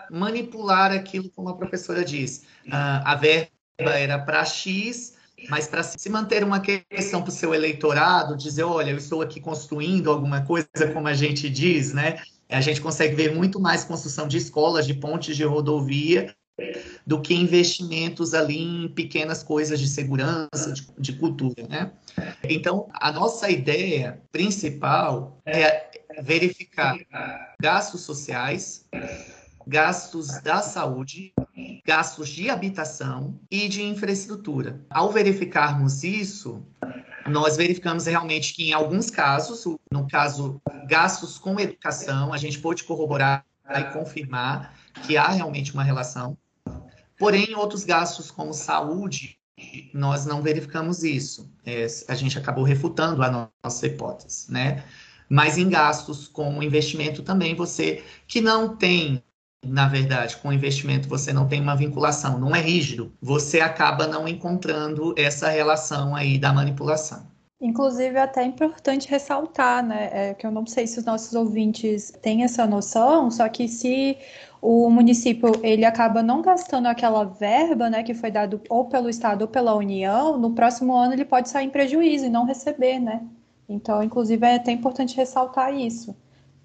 [0.10, 2.44] manipular aquilo, como a professora diz.
[2.68, 5.16] Uh, a verba era para X,
[5.50, 9.40] mas para se manter uma questão para o seu eleitorado, dizer, olha, eu estou aqui
[9.40, 12.22] construindo alguma coisa, como a gente diz, né?
[12.50, 16.36] A gente consegue ver muito mais construção de escolas, de pontes de rodovia,
[17.06, 21.92] do que investimentos ali em pequenas coisas de segurança, de, de, cultura, né?
[22.44, 25.90] Então, a nossa ideia principal é
[26.22, 26.98] verificar
[27.60, 28.88] gastos sociais,
[29.66, 31.34] gastos da saúde,
[31.86, 34.80] gastos de habitação e de infraestrutura.
[34.90, 36.64] Ao verificarmos isso,
[37.28, 42.84] nós verificamos realmente que em alguns casos, no caso gastos com educação, a gente pôde
[42.84, 46.38] corroborar e confirmar que há realmente uma relação.
[47.24, 49.38] Porém, outros gastos como saúde,
[49.94, 51.50] nós não verificamos isso.
[51.66, 54.84] É, a gente acabou refutando a nossa hipótese, né?
[55.30, 59.24] Mas em gastos com investimento também você que não tem,
[59.66, 64.28] na verdade, com investimento você não tem uma vinculação, não é rígido, você acaba não
[64.28, 67.26] encontrando essa relação aí da manipulação.
[67.62, 72.12] Inclusive, é até importante ressaltar, né, é, que eu não sei se os nossos ouvintes
[72.22, 74.18] têm essa noção, só que se
[74.64, 79.42] o município ele acaba não gastando aquela verba, né, que foi dado ou pelo estado
[79.42, 83.22] ou pela União, no próximo ano ele pode sair em prejuízo e não receber, né?
[83.68, 86.16] Então, inclusive, é até importante ressaltar isso,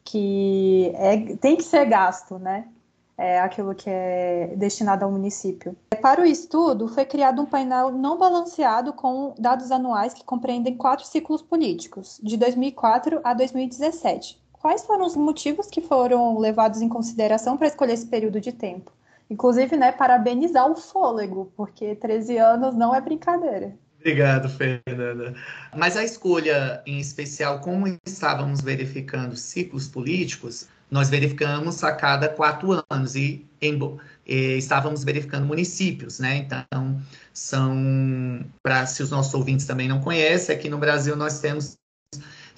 [0.05, 2.69] que é, tem que ser gasto, né?
[3.17, 5.77] É aquilo que é destinado ao município.
[6.01, 11.05] Para o estudo, foi criado um painel não balanceado com dados anuais que compreendem quatro
[11.05, 17.57] ciclos políticos, de 2004 a 2017 quais foram os motivos que foram levados em consideração
[17.57, 18.93] para escolher esse período de tempo?
[19.31, 23.75] Inclusive, né, parabenizar o fôlego, porque 13 anos não é brincadeira.
[24.01, 25.35] Obrigado, Fernanda.
[25.77, 32.83] Mas a escolha, em especial, como estávamos verificando ciclos políticos, nós verificamos a cada quatro
[32.89, 33.79] anos e, em,
[34.25, 36.37] e estávamos verificando municípios, né?
[36.37, 37.03] Então,
[37.35, 41.77] são, para se os nossos ouvintes também não conhecem, aqui no Brasil nós temos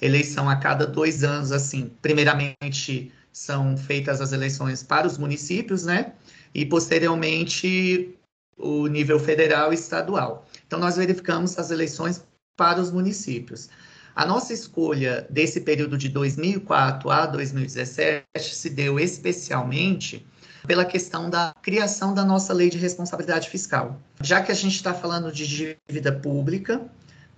[0.01, 1.91] eleição a cada dois anos, assim.
[2.01, 6.13] Primeiramente, são feitas as eleições para os municípios, né?
[6.53, 8.17] E posteriormente
[8.57, 10.45] o nível federal e estadual.
[10.65, 12.23] Então, nós verificamos as eleições
[12.57, 13.69] para os municípios.
[14.15, 20.25] A nossa escolha desse período de 2004 a 2017 se deu especialmente
[20.67, 23.99] pela questão da criação da nossa lei de responsabilidade fiscal.
[24.21, 26.81] Já que a gente está falando de dívida pública,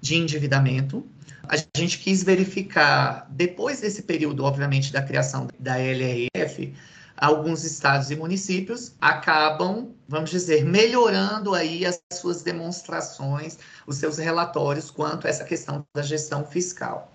[0.04, 1.08] de endividamento,
[1.48, 6.74] a gente quis verificar, depois desse período, obviamente, da criação da LRF,
[7.16, 14.92] alguns estados e municípios acabam, vamos dizer, melhorando aí as suas demonstrações, os seus relatórios
[14.92, 17.14] quanto a essa questão da gestão fiscal.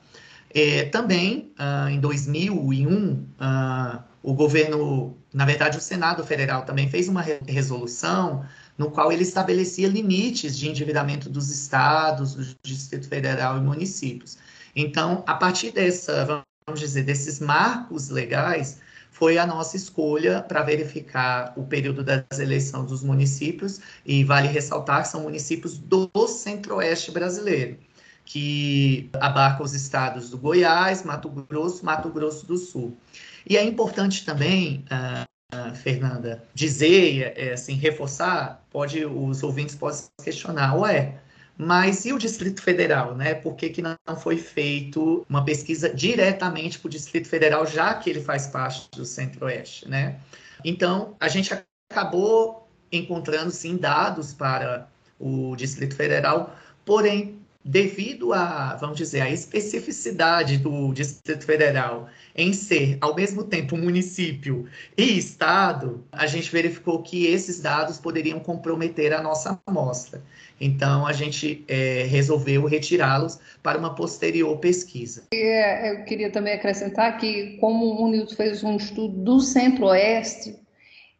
[0.55, 7.07] É, também, ah, em 2001, ah, o governo, na verdade, o Senado Federal também fez
[7.07, 8.47] uma resolução
[8.79, 14.39] no qual ele estabelecia limites de endividamento dos estados, do Distrito Federal e municípios.
[14.75, 18.79] Então, a partir dessa, vamos dizer, desses marcos legais,
[19.11, 25.03] foi a nossa escolha para verificar o período das eleições dos municípios, e vale ressaltar
[25.03, 27.79] que são municípios do centro-oeste brasileiro,
[28.25, 32.97] que abarcam os estados do Goiás, Mato Grosso, Mato Grosso do Sul.
[33.45, 40.01] E é importante também, uh, uh, Fernanda, dizer, é, assim, reforçar, pode, os ouvintes podem
[40.23, 41.19] questionar, ué,
[41.57, 43.35] mas e o Distrito Federal, né?
[43.35, 48.09] Por que, que não foi feito uma pesquisa diretamente para o Distrito Federal, já que
[48.09, 50.21] ele faz parte do Centro-Oeste, né?
[50.65, 51.53] Então, a gente
[51.91, 54.89] acabou encontrando, sim, dados para
[55.19, 62.97] o Distrito Federal, porém, devido a, vamos dizer, a especificidade do Distrito Federal em ser,
[63.01, 69.21] ao mesmo tempo, município e estado, a gente verificou que esses dados poderiam comprometer a
[69.21, 70.23] nossa amostra.
[70.61, 75.25] Então, a gente é, resolveu retirá-los para uma posterior pesquisa.
[75.33, 80.57] É, eu queria também acrescentar que, como o Nilton fez um estudo do Centro-Oeste,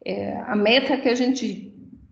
[0.05, 1.68] é, a meta que a gente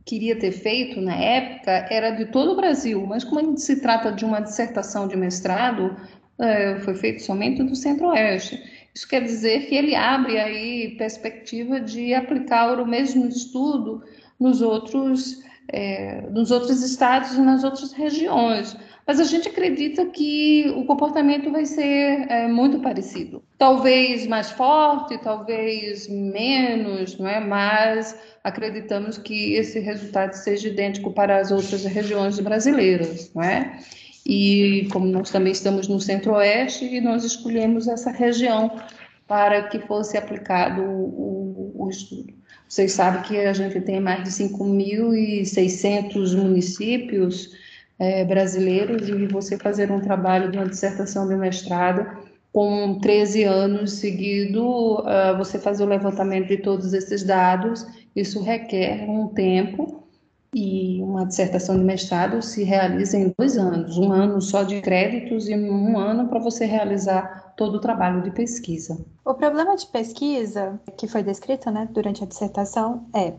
[0.08, 4.24] queria ter feito na época era de todo o Brasil, mas como se trata de
[4.24, 5.96] uma dissertação de mestrado,
[6.40, 8.64] é, foi feito somente do Centro-Oeste.
[8.96, 14.02] Isso quer dizer que ele abre aí perspectiva de aplicar o mesmo estudo
[14.40, 18.78] nos outros é, nos outros estados e nas outras regiões.
[19.08, 23.42] Mas a gente acredita que o comportamento vai ser é, muito parecido.
[23.58, 27.40] Talvez mais forte, talvez menos, não é?
[27.40, 33.32] mas acreditamos que esse resultado seja idêntico para as outras regiões brasileiras.
[33.34, 33.80] Não é?
[34.26, 38.78] E como nós também estamos no centro-oeste, nós escolhemos essa região
[39.26, 42.34] para que fosse aplicado o, o, o estudo.
[42.68, 47.56] Vocês sabem que a gente tem mais de 5.600 municípios
[48.00, 52.06] é, brasileiros e você fazer um trabalho de uma dissertação de mestrado
[52.52, 57.86] com 13 anos seguido, uh, você fazer o levantamento de todos esses dados,
[58.16, 60.08] isso requer um tempo
[60.54, 65.48] e uma dissertação de mestrado se realiza em dois anos, um ano só de créditos
[65.48, 68.98] e um ano para você realizar todo o trabalho de pesquisa.
[69.26, 73.34] O problema de pesquisa que foi descrito né, durante a dissertação é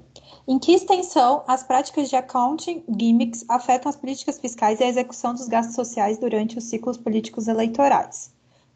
[0.48, 5.34] em que extensão as práticas de accounting gimmicks afetam as políticas fiscais e a execução
[5.34, 8.32] dos gastos sociais durante os ciclos políticos eleitorais.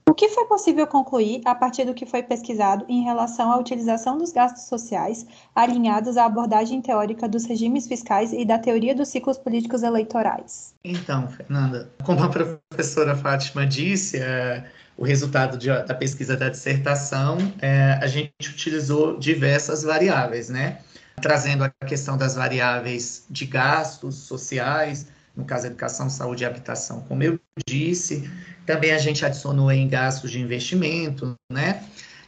[0.06, 4.18] O que foi possível concluir a partir do que foi pesquisado em relação à utilização
[4.18, 9.38] dos gastos sociais alinhados à abordagem teórica dos regimes fiscais e da teoria dos ciclos
[9.38, 10.74] políticos eleitorais?
[10.84, 14.64] Então, Fernanda, como a professora Fátima disse, é,
[14.98, 20.80] o resultado de, da pesquisa da dissertação, é, a gente utilizou diversas variáveis, né?
[21.20, 25.06] Trazendo a questão das variáveis de gastos sociais,
[25.36, 28.28] no caso educação, saúde e habitação, como eu disse,
[28.66, 31.82] também a gente adicionou em gastos de investimento, né?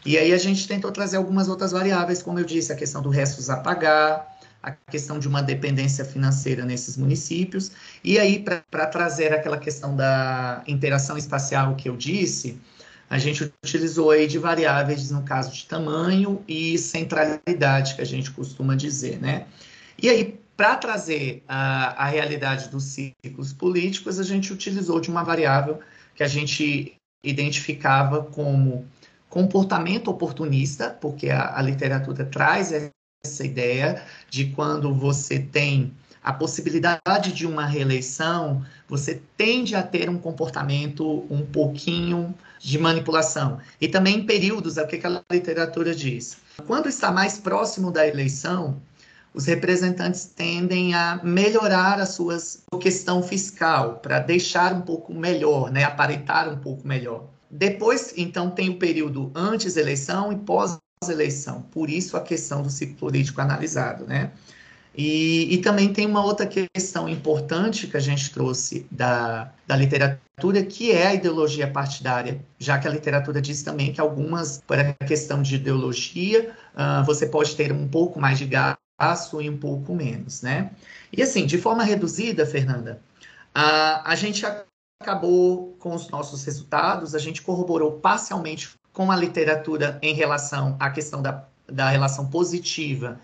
[0.05, 3.09] E aí a gente tentou trazer algumas outras variáveis, como eu disse, a questão do
[3.09, 7.72] restos a pagar, a questão de uma dependência financeira nesses municípios,
[8.03, 12.59] e aí para trazer aquela questão da interação espacial que eu disse,
[13.15, 18.33] a gente utilizou aí de variáveis no caso de tamanho e centralidade, que a gente
[18.33, 19.47] costuma dizer, né?
[19.97, 25.23] E aí, para trazer a, a realidade dos ciclos políticos, a gente utilizou de uma
[25.23, 25.79] variável
[26.12, 28.85] que a gente identificava como
[29.29, 32.73] comportamento oportunista, porque a, a literatura traz
[33.25, 40.09] essa ideia de quando você tem a possibilidade de uma reeleição, você tende a ter
[40.09, 43.59] um comportamento um pouquinho de manipulação.
[43.80, 46.36] E também em períodos, é o que a literatura diz.
[46.66, 48.80] Quando está mais próximo da eleição,
[49.34, 52.38] os representantes tendem a melhorar a sua
[52.80, 57.24] questão fiscal, para deixar um pouco melhor, né, aparentar um pouco melhor.
[57.51, 61.62] Depois, então, tem o período antes eleição e pós-eleição.
[61.72, 64.30] Por isso a questão do ciclo político analisado, né?
[64.97, 70.62] E, e, também tem uma outra questão importante que a gente trouxe da, da literatura,
[70.62, 74.92] que é a ideologia partidária, já que a literatura diz também que algumas, por a
[75.05, 79.92] questão de ideologia, uh, você pode ter um pouco mais de gasto e um pouco
[79.97, 80.70] menos, né?
[81.12, 83.01] E assim, de forma reduzida, Fernanda,
[83.57, 84.47] uh, a gente
[85.03, 90.88] acabou com os nossos resultados, a gente corroborou parcialmente com a literatura em relação à
[90.88, 93.18] questão da, da relação positiva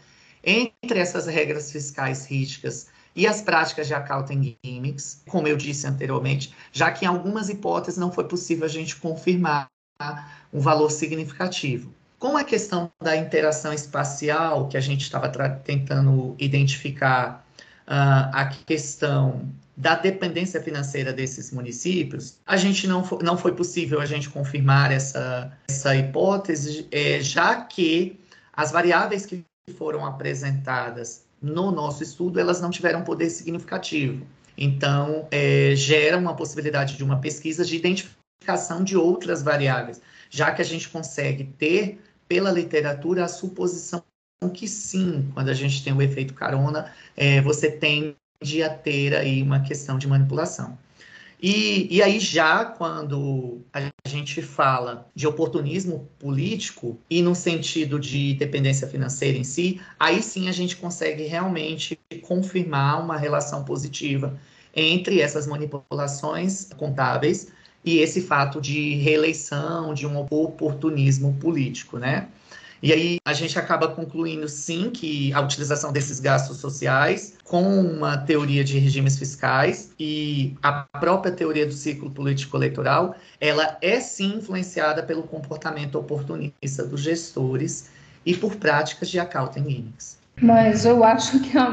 [0.44, 6.54] entre essas regras fiscais rígidas e as práticas de accounting gimmicks, como eu disse anteriormente,
[6.72, 9.68] já que em algumas hipóteses não foi possível a gente confirmar
[10.52, 11.92] um valor significativo.
[12.18, 17.46] Com a questão da interação espacial, que a gente estava tentando identificar
[17.86, 24.04] uh, a questão da dependência financeira desses municípios, a gente não, não foi possível a
[24.04, 28.20] gente confirmar essa, essa hipótese, é, já que
[28.52, 34.26] as variáveis que foram apresentadas no nosso estudo, elas não tiveram poder significativo.
[34.56, 40.60] Então, é, gera uma possibilidade de uma pesquisa de identificação de outras variáveis, já que
[40.60, 44.04] a gente consegue ter, pela literatura, a suposição
[44.54, 49.42] que sim, quando a gente tem o efeito carona, é, você tende a ter aí
[49.42, 50.78] uma questão de manipulação.
[51.42, 58.34] E, e aí, já quando a gente fala de oportunismo político e no sentido de
[58.34, 64.38] dependência financeira em si, aí sim a gente consegue realmente confirmar uma relação positiva
[64.76, 67.48] entre essas manipulações contábeis
[67.82, 72.28] e esse fato de reeleição, de um oportunismo político, né?
[72.82, 78.16] E aí a gente acaba concluindo, sim, que a utilização desses gastos sociais com uma
[78.16, 85.02] teoria de regimes fiscais e a própria teoria do ciclo político-eleitoral, ela é sim influenciada
[85.02, 87.90] pelo comportamento oportunista dos gestores
[88.24, 90.18] e por práticas de accounting gimmicks.
[90.40, 91.70] Mas eu acho que a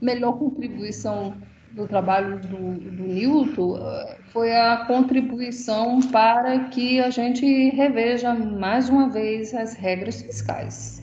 [0.00, 1.34] melhor contribuição
[1.72, 8.88] do trabalho do, do Newton eh, foi a contribuição para que a gente reveja mais
[8.88, 11.02] uma vez as regras fiscais.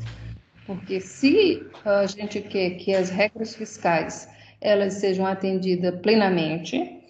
[0.66, 7.02] Porque se a gente quer que as regras fiscais elas sejam atendidas plenamente,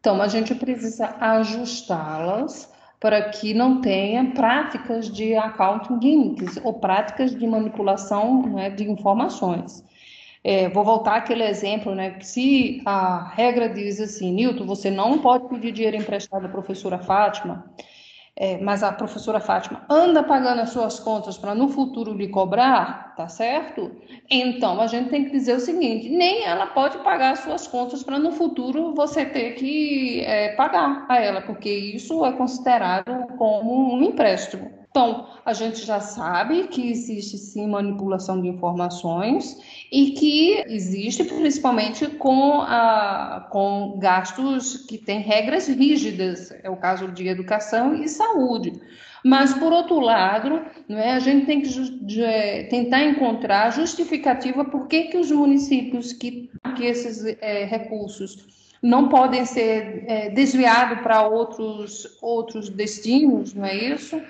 [0.00, 7.34] então a gente precisa ajustá-las para que não tenha práticas de accounting gimmicks ou práticas
[7.34, 9.84] de manipulação né, de informações.
[10.48, 12.20] É, vou voltar àquele exemplo, né?
[12.20, 17.64] Se a regra diz assim, Nilton, você não pode pedir dinheiro emprestado à professora Fátima,
[18.36, 23.16] é, mas a professora Fátima anda pagando as suas contas para no futuro lhe cobrar,
[23.16, 23.90] tá certo?
[24.30, 28.04] Então a gente tem que dizer o seguinte: nem ela pode pagar as suas contas
[28.04, 33.96] para no futuro você ter que é, pagar a ela, porque isso é considerado como
[33.96, 34.85] um empréstimo.
[34.96, 39.60] Então, a gente já sabe que existe sim manipulação de informações
[39.92, 47.08] e que existe principalmente com, a, com gastos que têm regras rígidas, é o caso
[47.08, 48.72] de educação e saúde.
[49.22, 55.08] Mas, por outro lado, não é, a gente tem que tentar encontrar justificativa por que,
[55.08, 58.46] que os municípios que, que esses é, recursos
[58.82, 64.20] não podem ser é, desviados para outros, outros destinos, não é isso?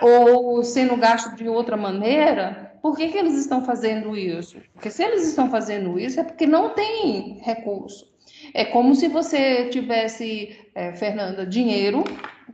[0.00, 4.58] Ou sendo gasto de outra maneira, por que, que eles estão fazendo isso?
[4.72, 8.10] Porque se eles estão fazendo isso é porque não tem recurso.
[8.54, 12.04] É como se você tivesse, é, Fernanda, dinheiro,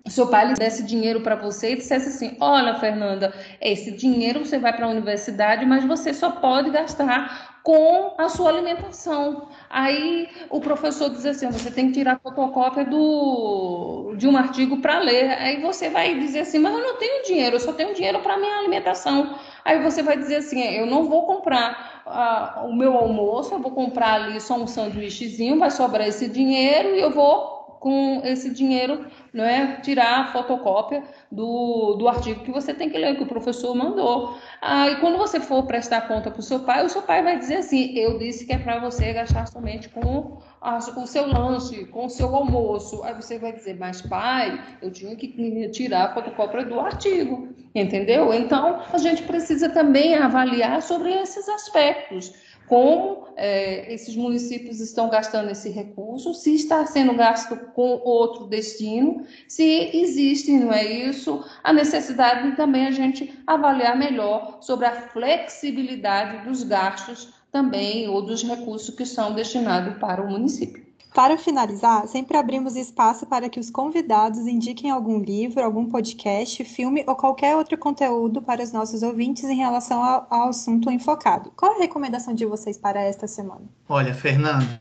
[0.07, 4.59] seu pai lhe desse dinheiro para você e dissesse assim: Olha, Fernanda, esse dinheiro você
[4.59, 9.46] vai para a universidade, mas você só pode gastar com a sua alimentação.
[9.68, 14.98] Aí o professor diz assim: você tem que tirar fotocópia do, de um artigo para
[15.00, 15.32] ler.
[15.32, 18.38] Aí você vai dizer assim: mas eu não tenho dinheiro, eu só tenho dinheiro para
[18.38, 19.38] minha alimentação.
[19.66, 23.72] Aí você vai dizer assim: eu não vou comprar uh, o meu almoço, eu vou
[23.72, 29.06] comprar ali só um sanduíchezinho, vai sobrar esse dinheiro e eu vou com esse dinheiro,
[29.32, 33.26] não é, tirar a fotocópia do, do artigo que você tem que ler, que o
[33.26, 34.36] professor mandou.
[34.60, 37.56] Aí, quando você for prestar conta para o seu pai, o seu pai vai dizer
[37.56, 42.06] assim: Eu disse que é para você gastar somente com a, o seu lanche, com
[42.06, 43.02] o seu almoço.
[43.04, 45.28] Aí você vai dizer: Mas, pai, eu tinha que
[45.70, 48.32] tirar a fotocópia do artigo, entendeu?
[48.34, 55.50] Então, a gente precisa também avaliar sobre esses aspectos como é, esses municípios estão gastando
[55.50, 61.72] esse recurso, se está sendo gasto com outro destino, se existe, não é isso, a
[61.72, 68.42] necessidade de também a gente avaliar melhor sobre a flexibilidade dos gastos também ou dos
[68.42, 70.88] recursos que são destinados para o município.
[71.14, 77.02] Para finalizar, sempre abrimos espaço para que os convidados indiquem algum livro, algum podcast, filme
[77.06, 81.52] ou qualquer outro conteúdo para os nossos ouvintes em relação ao, ao assunto enfocado.
[81.56, 83.62] Qual a recomendação de vocês para esta semana?
[83.88, 84.80] Olha, Fernanda,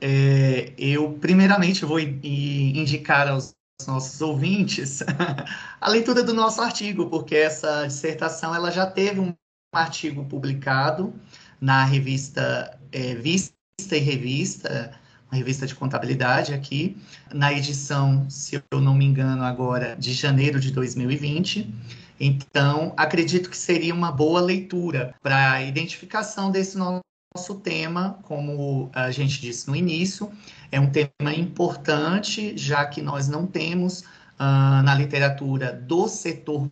[0.00, 3.52] é, eu primeiramente vou indicar aos
[3.86, 5.02] nossos ouvintes
[5.80, 9.34] a leitura do nosso artigo, porque essa dissertação ela já teve um
[9.74, 11.12] artigo publicado
[11.60, 13.52] na revista é, Vista
[13.92, 14.98] e Revista
[15.30, 16.96] uma revista de contabilidade aqui,
[17.32, 21.72] na edição, se eu não me engano, agora de janeiro de 2020.
[22.18, 29.10] Então, acredito que seria uma boa leitura para a identificação desse nosso tema, como a
[29.10, 30.30] gente disse no início,
[30.72, 36.70] é um tema importante, já que nós não temos uh, na literatura do setor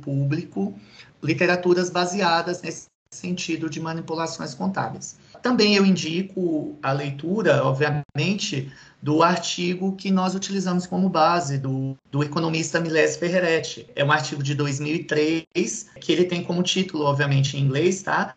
[0.00, 0.78] público
[1.22, 5.18] literaturas baseadas nesse sentido de manipulações contábeis.
[5.46, 8.68] Também eu indico a leitura, obviamente,
[9.00, 13.88] do artigo que nós utilizamos como base, do, do economista Milés Ferreretti.
[13.94, 18.34] É um artigo de 2003, que ele tem como título, obviamente, em inglês, tá?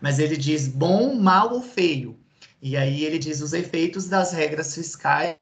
[0.00, 2.18] Mas ele diz bom, mal ou feio.
[2.62, 5.36] E aí ele diz os efeitos das regras fiscais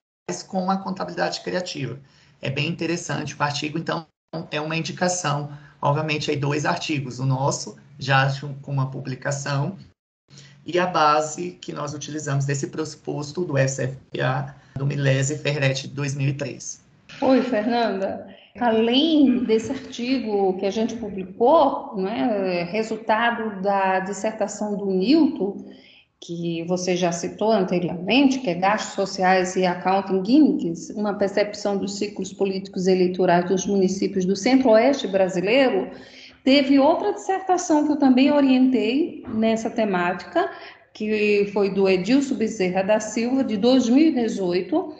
[0.48, 2.00] com a contabilidade criativa.
[2.42, 4.04] É bem interessante o artigo, então
[4.50, 8.28] é uma indicação, obviamente, aí dois artigos, o nosso, já
[8.60, 9.78] com uma publicação,
[10.66, 16.82] e a base que nós utilizamos desse pressuposto do SFPA, do Milese Ferretti de 2003.
[17.20, 18.26] Oi, Fernanda.
[18.60, 25.56] Além desse artigo que a gente publicou, né, resultado da dissertação do Newton,
[26.20, 31.98] que você já citou anteriormente, que é Gastos Sociais e Accounting Gimmicks, uma percepção dos
[31.98, 35.90] ciclos políticos eleitorais dos municípios do centro-oeste brasileiro,
[36.44, 40.50] Teve outra dissertação que eu também orientei nessa temática,
[40.92, 44.94] que foi do Edilson Bezerra da Silva, de 2018,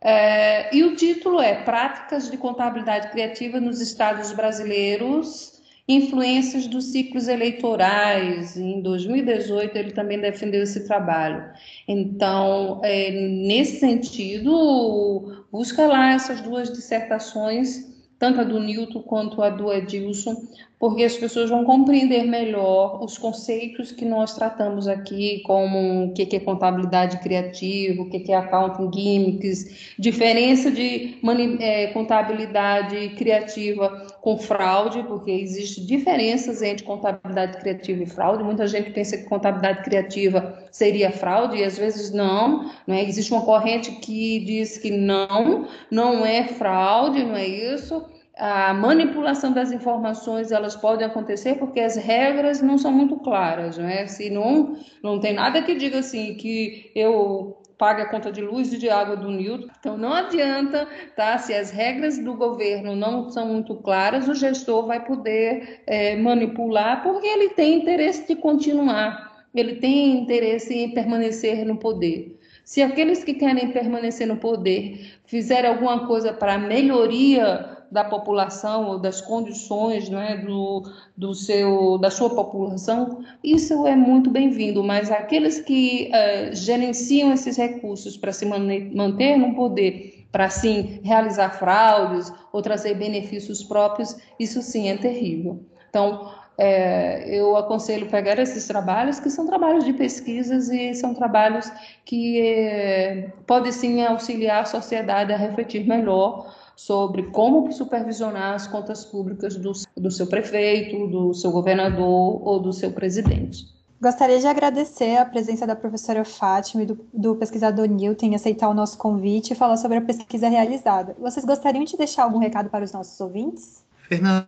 [0.00, 7.28] é, e o título é Práticas de Contabilidade Criativa nos Estados Brasileiros, Influências dos Ciclos
[7.28, 8.56] Eleitorais.
[8.56, 11.44] Em 2018, ele também defendeu esse trabalho.
[11.86, 19.50] Então, é, nesse sentido, busca lá essas duas dissertações tanto a do Newton quanto a
[19.50, 20.36] do Edilson,
[20.78, 26.36] porque as pessoas vão compreender melhor os conceitos que nós tratamos aqui, como o que
[26.36, 31.18] é contabilidade criativa, o que é accounting gimmicks, diferença de
[31.60, 38.44] é, contabilidade criativa com fraude, porque existe diferenças entre contabilidade criativa e fraude.
[38.44, 42.70] Muita gente pensa que contabilidade criativa seria fraude, e às vezes não.
[42.86, 43.02] Né?
[43.04, 48.04] Existe uma corrente que diz que não, não é fraude, não é isso
[48.36, 54.06] a manipulação das informações elas podem acontecer porque as regras não são muito claras, né?
[54.06, 58.72] Se não, não tem nada que diga assim que eu pague a conta de luz
[58.72, 61.38] e de água do Newton, então não adianta, tá?
[61.38, 67.02] Se as regras do governo não são muito claras, o gestor vai poder é, manipular
[67.02, 72.38] porque ele tem interesse de continuar, ele tem interesse em permanecer no poder.
[72.64, 78.98] Se aqueles que querem permanecer no poder fizerem alguma coisa para melhoria da população ou
[78.98, 80.82] das condições né, do,
[81.16, 87.56] do seu, da sua população, isso é muito bem-vindo, mas aqueles que uh, gerenciam esses
[87.56, 94.60] recursos para se manter no poder, para sim realizar fraudes ou trazer benefícios próprios, isso
[94.62, 95.64] sim é terrível.
[95.88, 101.70] Então, é, eu aconselho pegar esses trabalhos, que são trabalhos de pesquisas e são trabalhos
[102.04, 109.04] que é, podem sim auxiliar a sociedade a refletir melhor sobre como supervisionar as contas
[109.04, 113.74] públicas do, do seu prefeito, do seu governador ou do seu presidente.
[114.00, 118.68] Gostaria de agradecer a presença da professora Fátima e do, do, pesquisador Newton em aceitar
[118.68, 121.16] o nosso convite e falar sobre a pesquisa realizada.
[121.18, 123.82] Vocês gostariam de deixar algum recado para os nossos ouvintes?
[124.06, 124.46] Fernanda,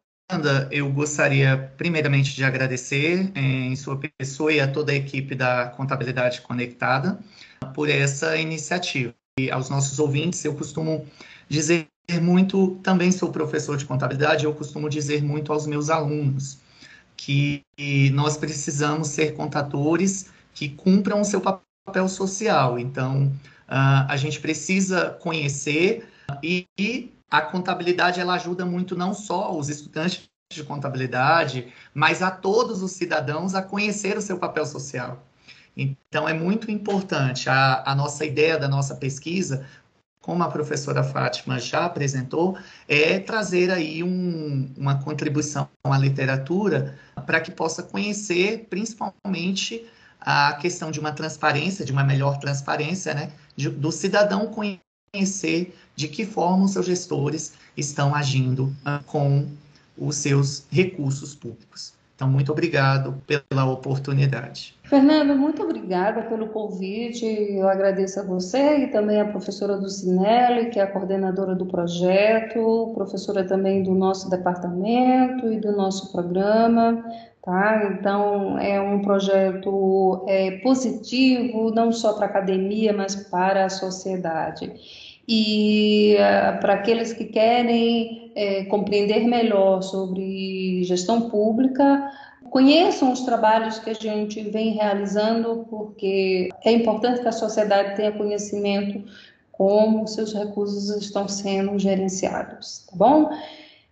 [0.70, 5.68] eu gostaria primeiramente de agradecer eh, em sua pessoa e a toda a equipe da
[5.68, 7.18] Contabilidade Conectada
[7.74, 9.14] por essa iniciativa.
[9.40, 11.06] E aos nossos ouvintes, eu costumo
[11.48, 11.86] dizer
[12.20, 16.58] muito, também sou professor de contabilidade, eu costumo dizer muito aos meus alunos
[17.16, 17.62] que
[18.14, 22.78] nós precisamos ser contadores que cumpram o seu papel social.
[22.78, 23.26] Então,
[23.68, 26.08] uh, a gente precisa conhecer
[26.42, 32.30] e, e a contabilidade ela ajuda muito não só os estudantes de contabilidade, mas a
[32.30, 35.22] todos os cidadãos a conhecer o seu papel social.
[35.76, 39.66] Então, é muito importante a, a nossa ideia da nossa pesquisa,
[40.20, 47.40] como a professora Fátima já apresentou, é trazer aí um, uma contribuição à literatura para
[47.40, 49.86] que possa conhecer, principalmente,
[50.20, 54.52] a questão de uma transparência, de uma melhor transparência, né, de, do cidadão
[55.12, 58.74] conhecer de que forma os seus gestores estão agindo
[59.06, 59.48] com
[59.96, 61.97] os seus recursos públicos.
[62.18, 64.74] Então, muito obrigado pela oportunidade.
[64.82, 67.24] Fernando, muito obrigada pelo convite.
[67.24, 72.90] Eu agradeço a você e também a professora Ducinelli, que é a coordenadora do projeto,
[72.92, 77.04] professora também do nosso departamento e do nosso programa.
[77.40, 77.88] Tá?
[77.92, 84.72] Então, é um projeto é, positivo, não só para a academia, mas para a sociedade.
[85.30, 92.08] E uh, para aqueles que querem é, compreender melhor sobre gestão pública,
[92.50, 98.12] conheçam os trabalhos que a gente vem realizando, porque é importante que a sociedade tenha
[98.12, 99.02] conhecimento
[99.50, 103.28] como seus recursos estão sendo gerenciados, tá bom?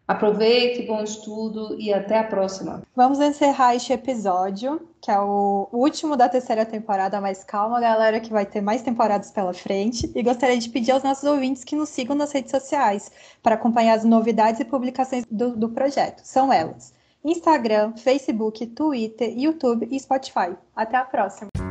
[0.09, 2.83] Aproveite, bom estudo e até a próxima.
[2.95, 8.31] Vamos encerrar este episódio, que é o último da terceira temporada, mas calma, galera, que
[8.31, 10.11] vai ter mais temporadas pela frente.
[10.15, 13.11] E gostaria de pedir aos nossos ouvintes que nos sigam nas redes sociais
[13.43, 16.21] para acompanhar as novidades e publicações do, do projeto.
[16.23, 16.95] São elas:
[17.25, 20.55] Instagram, Facebook, Twitter, YouTube e Spotify.
[20.77, 21.66] Até a próxima!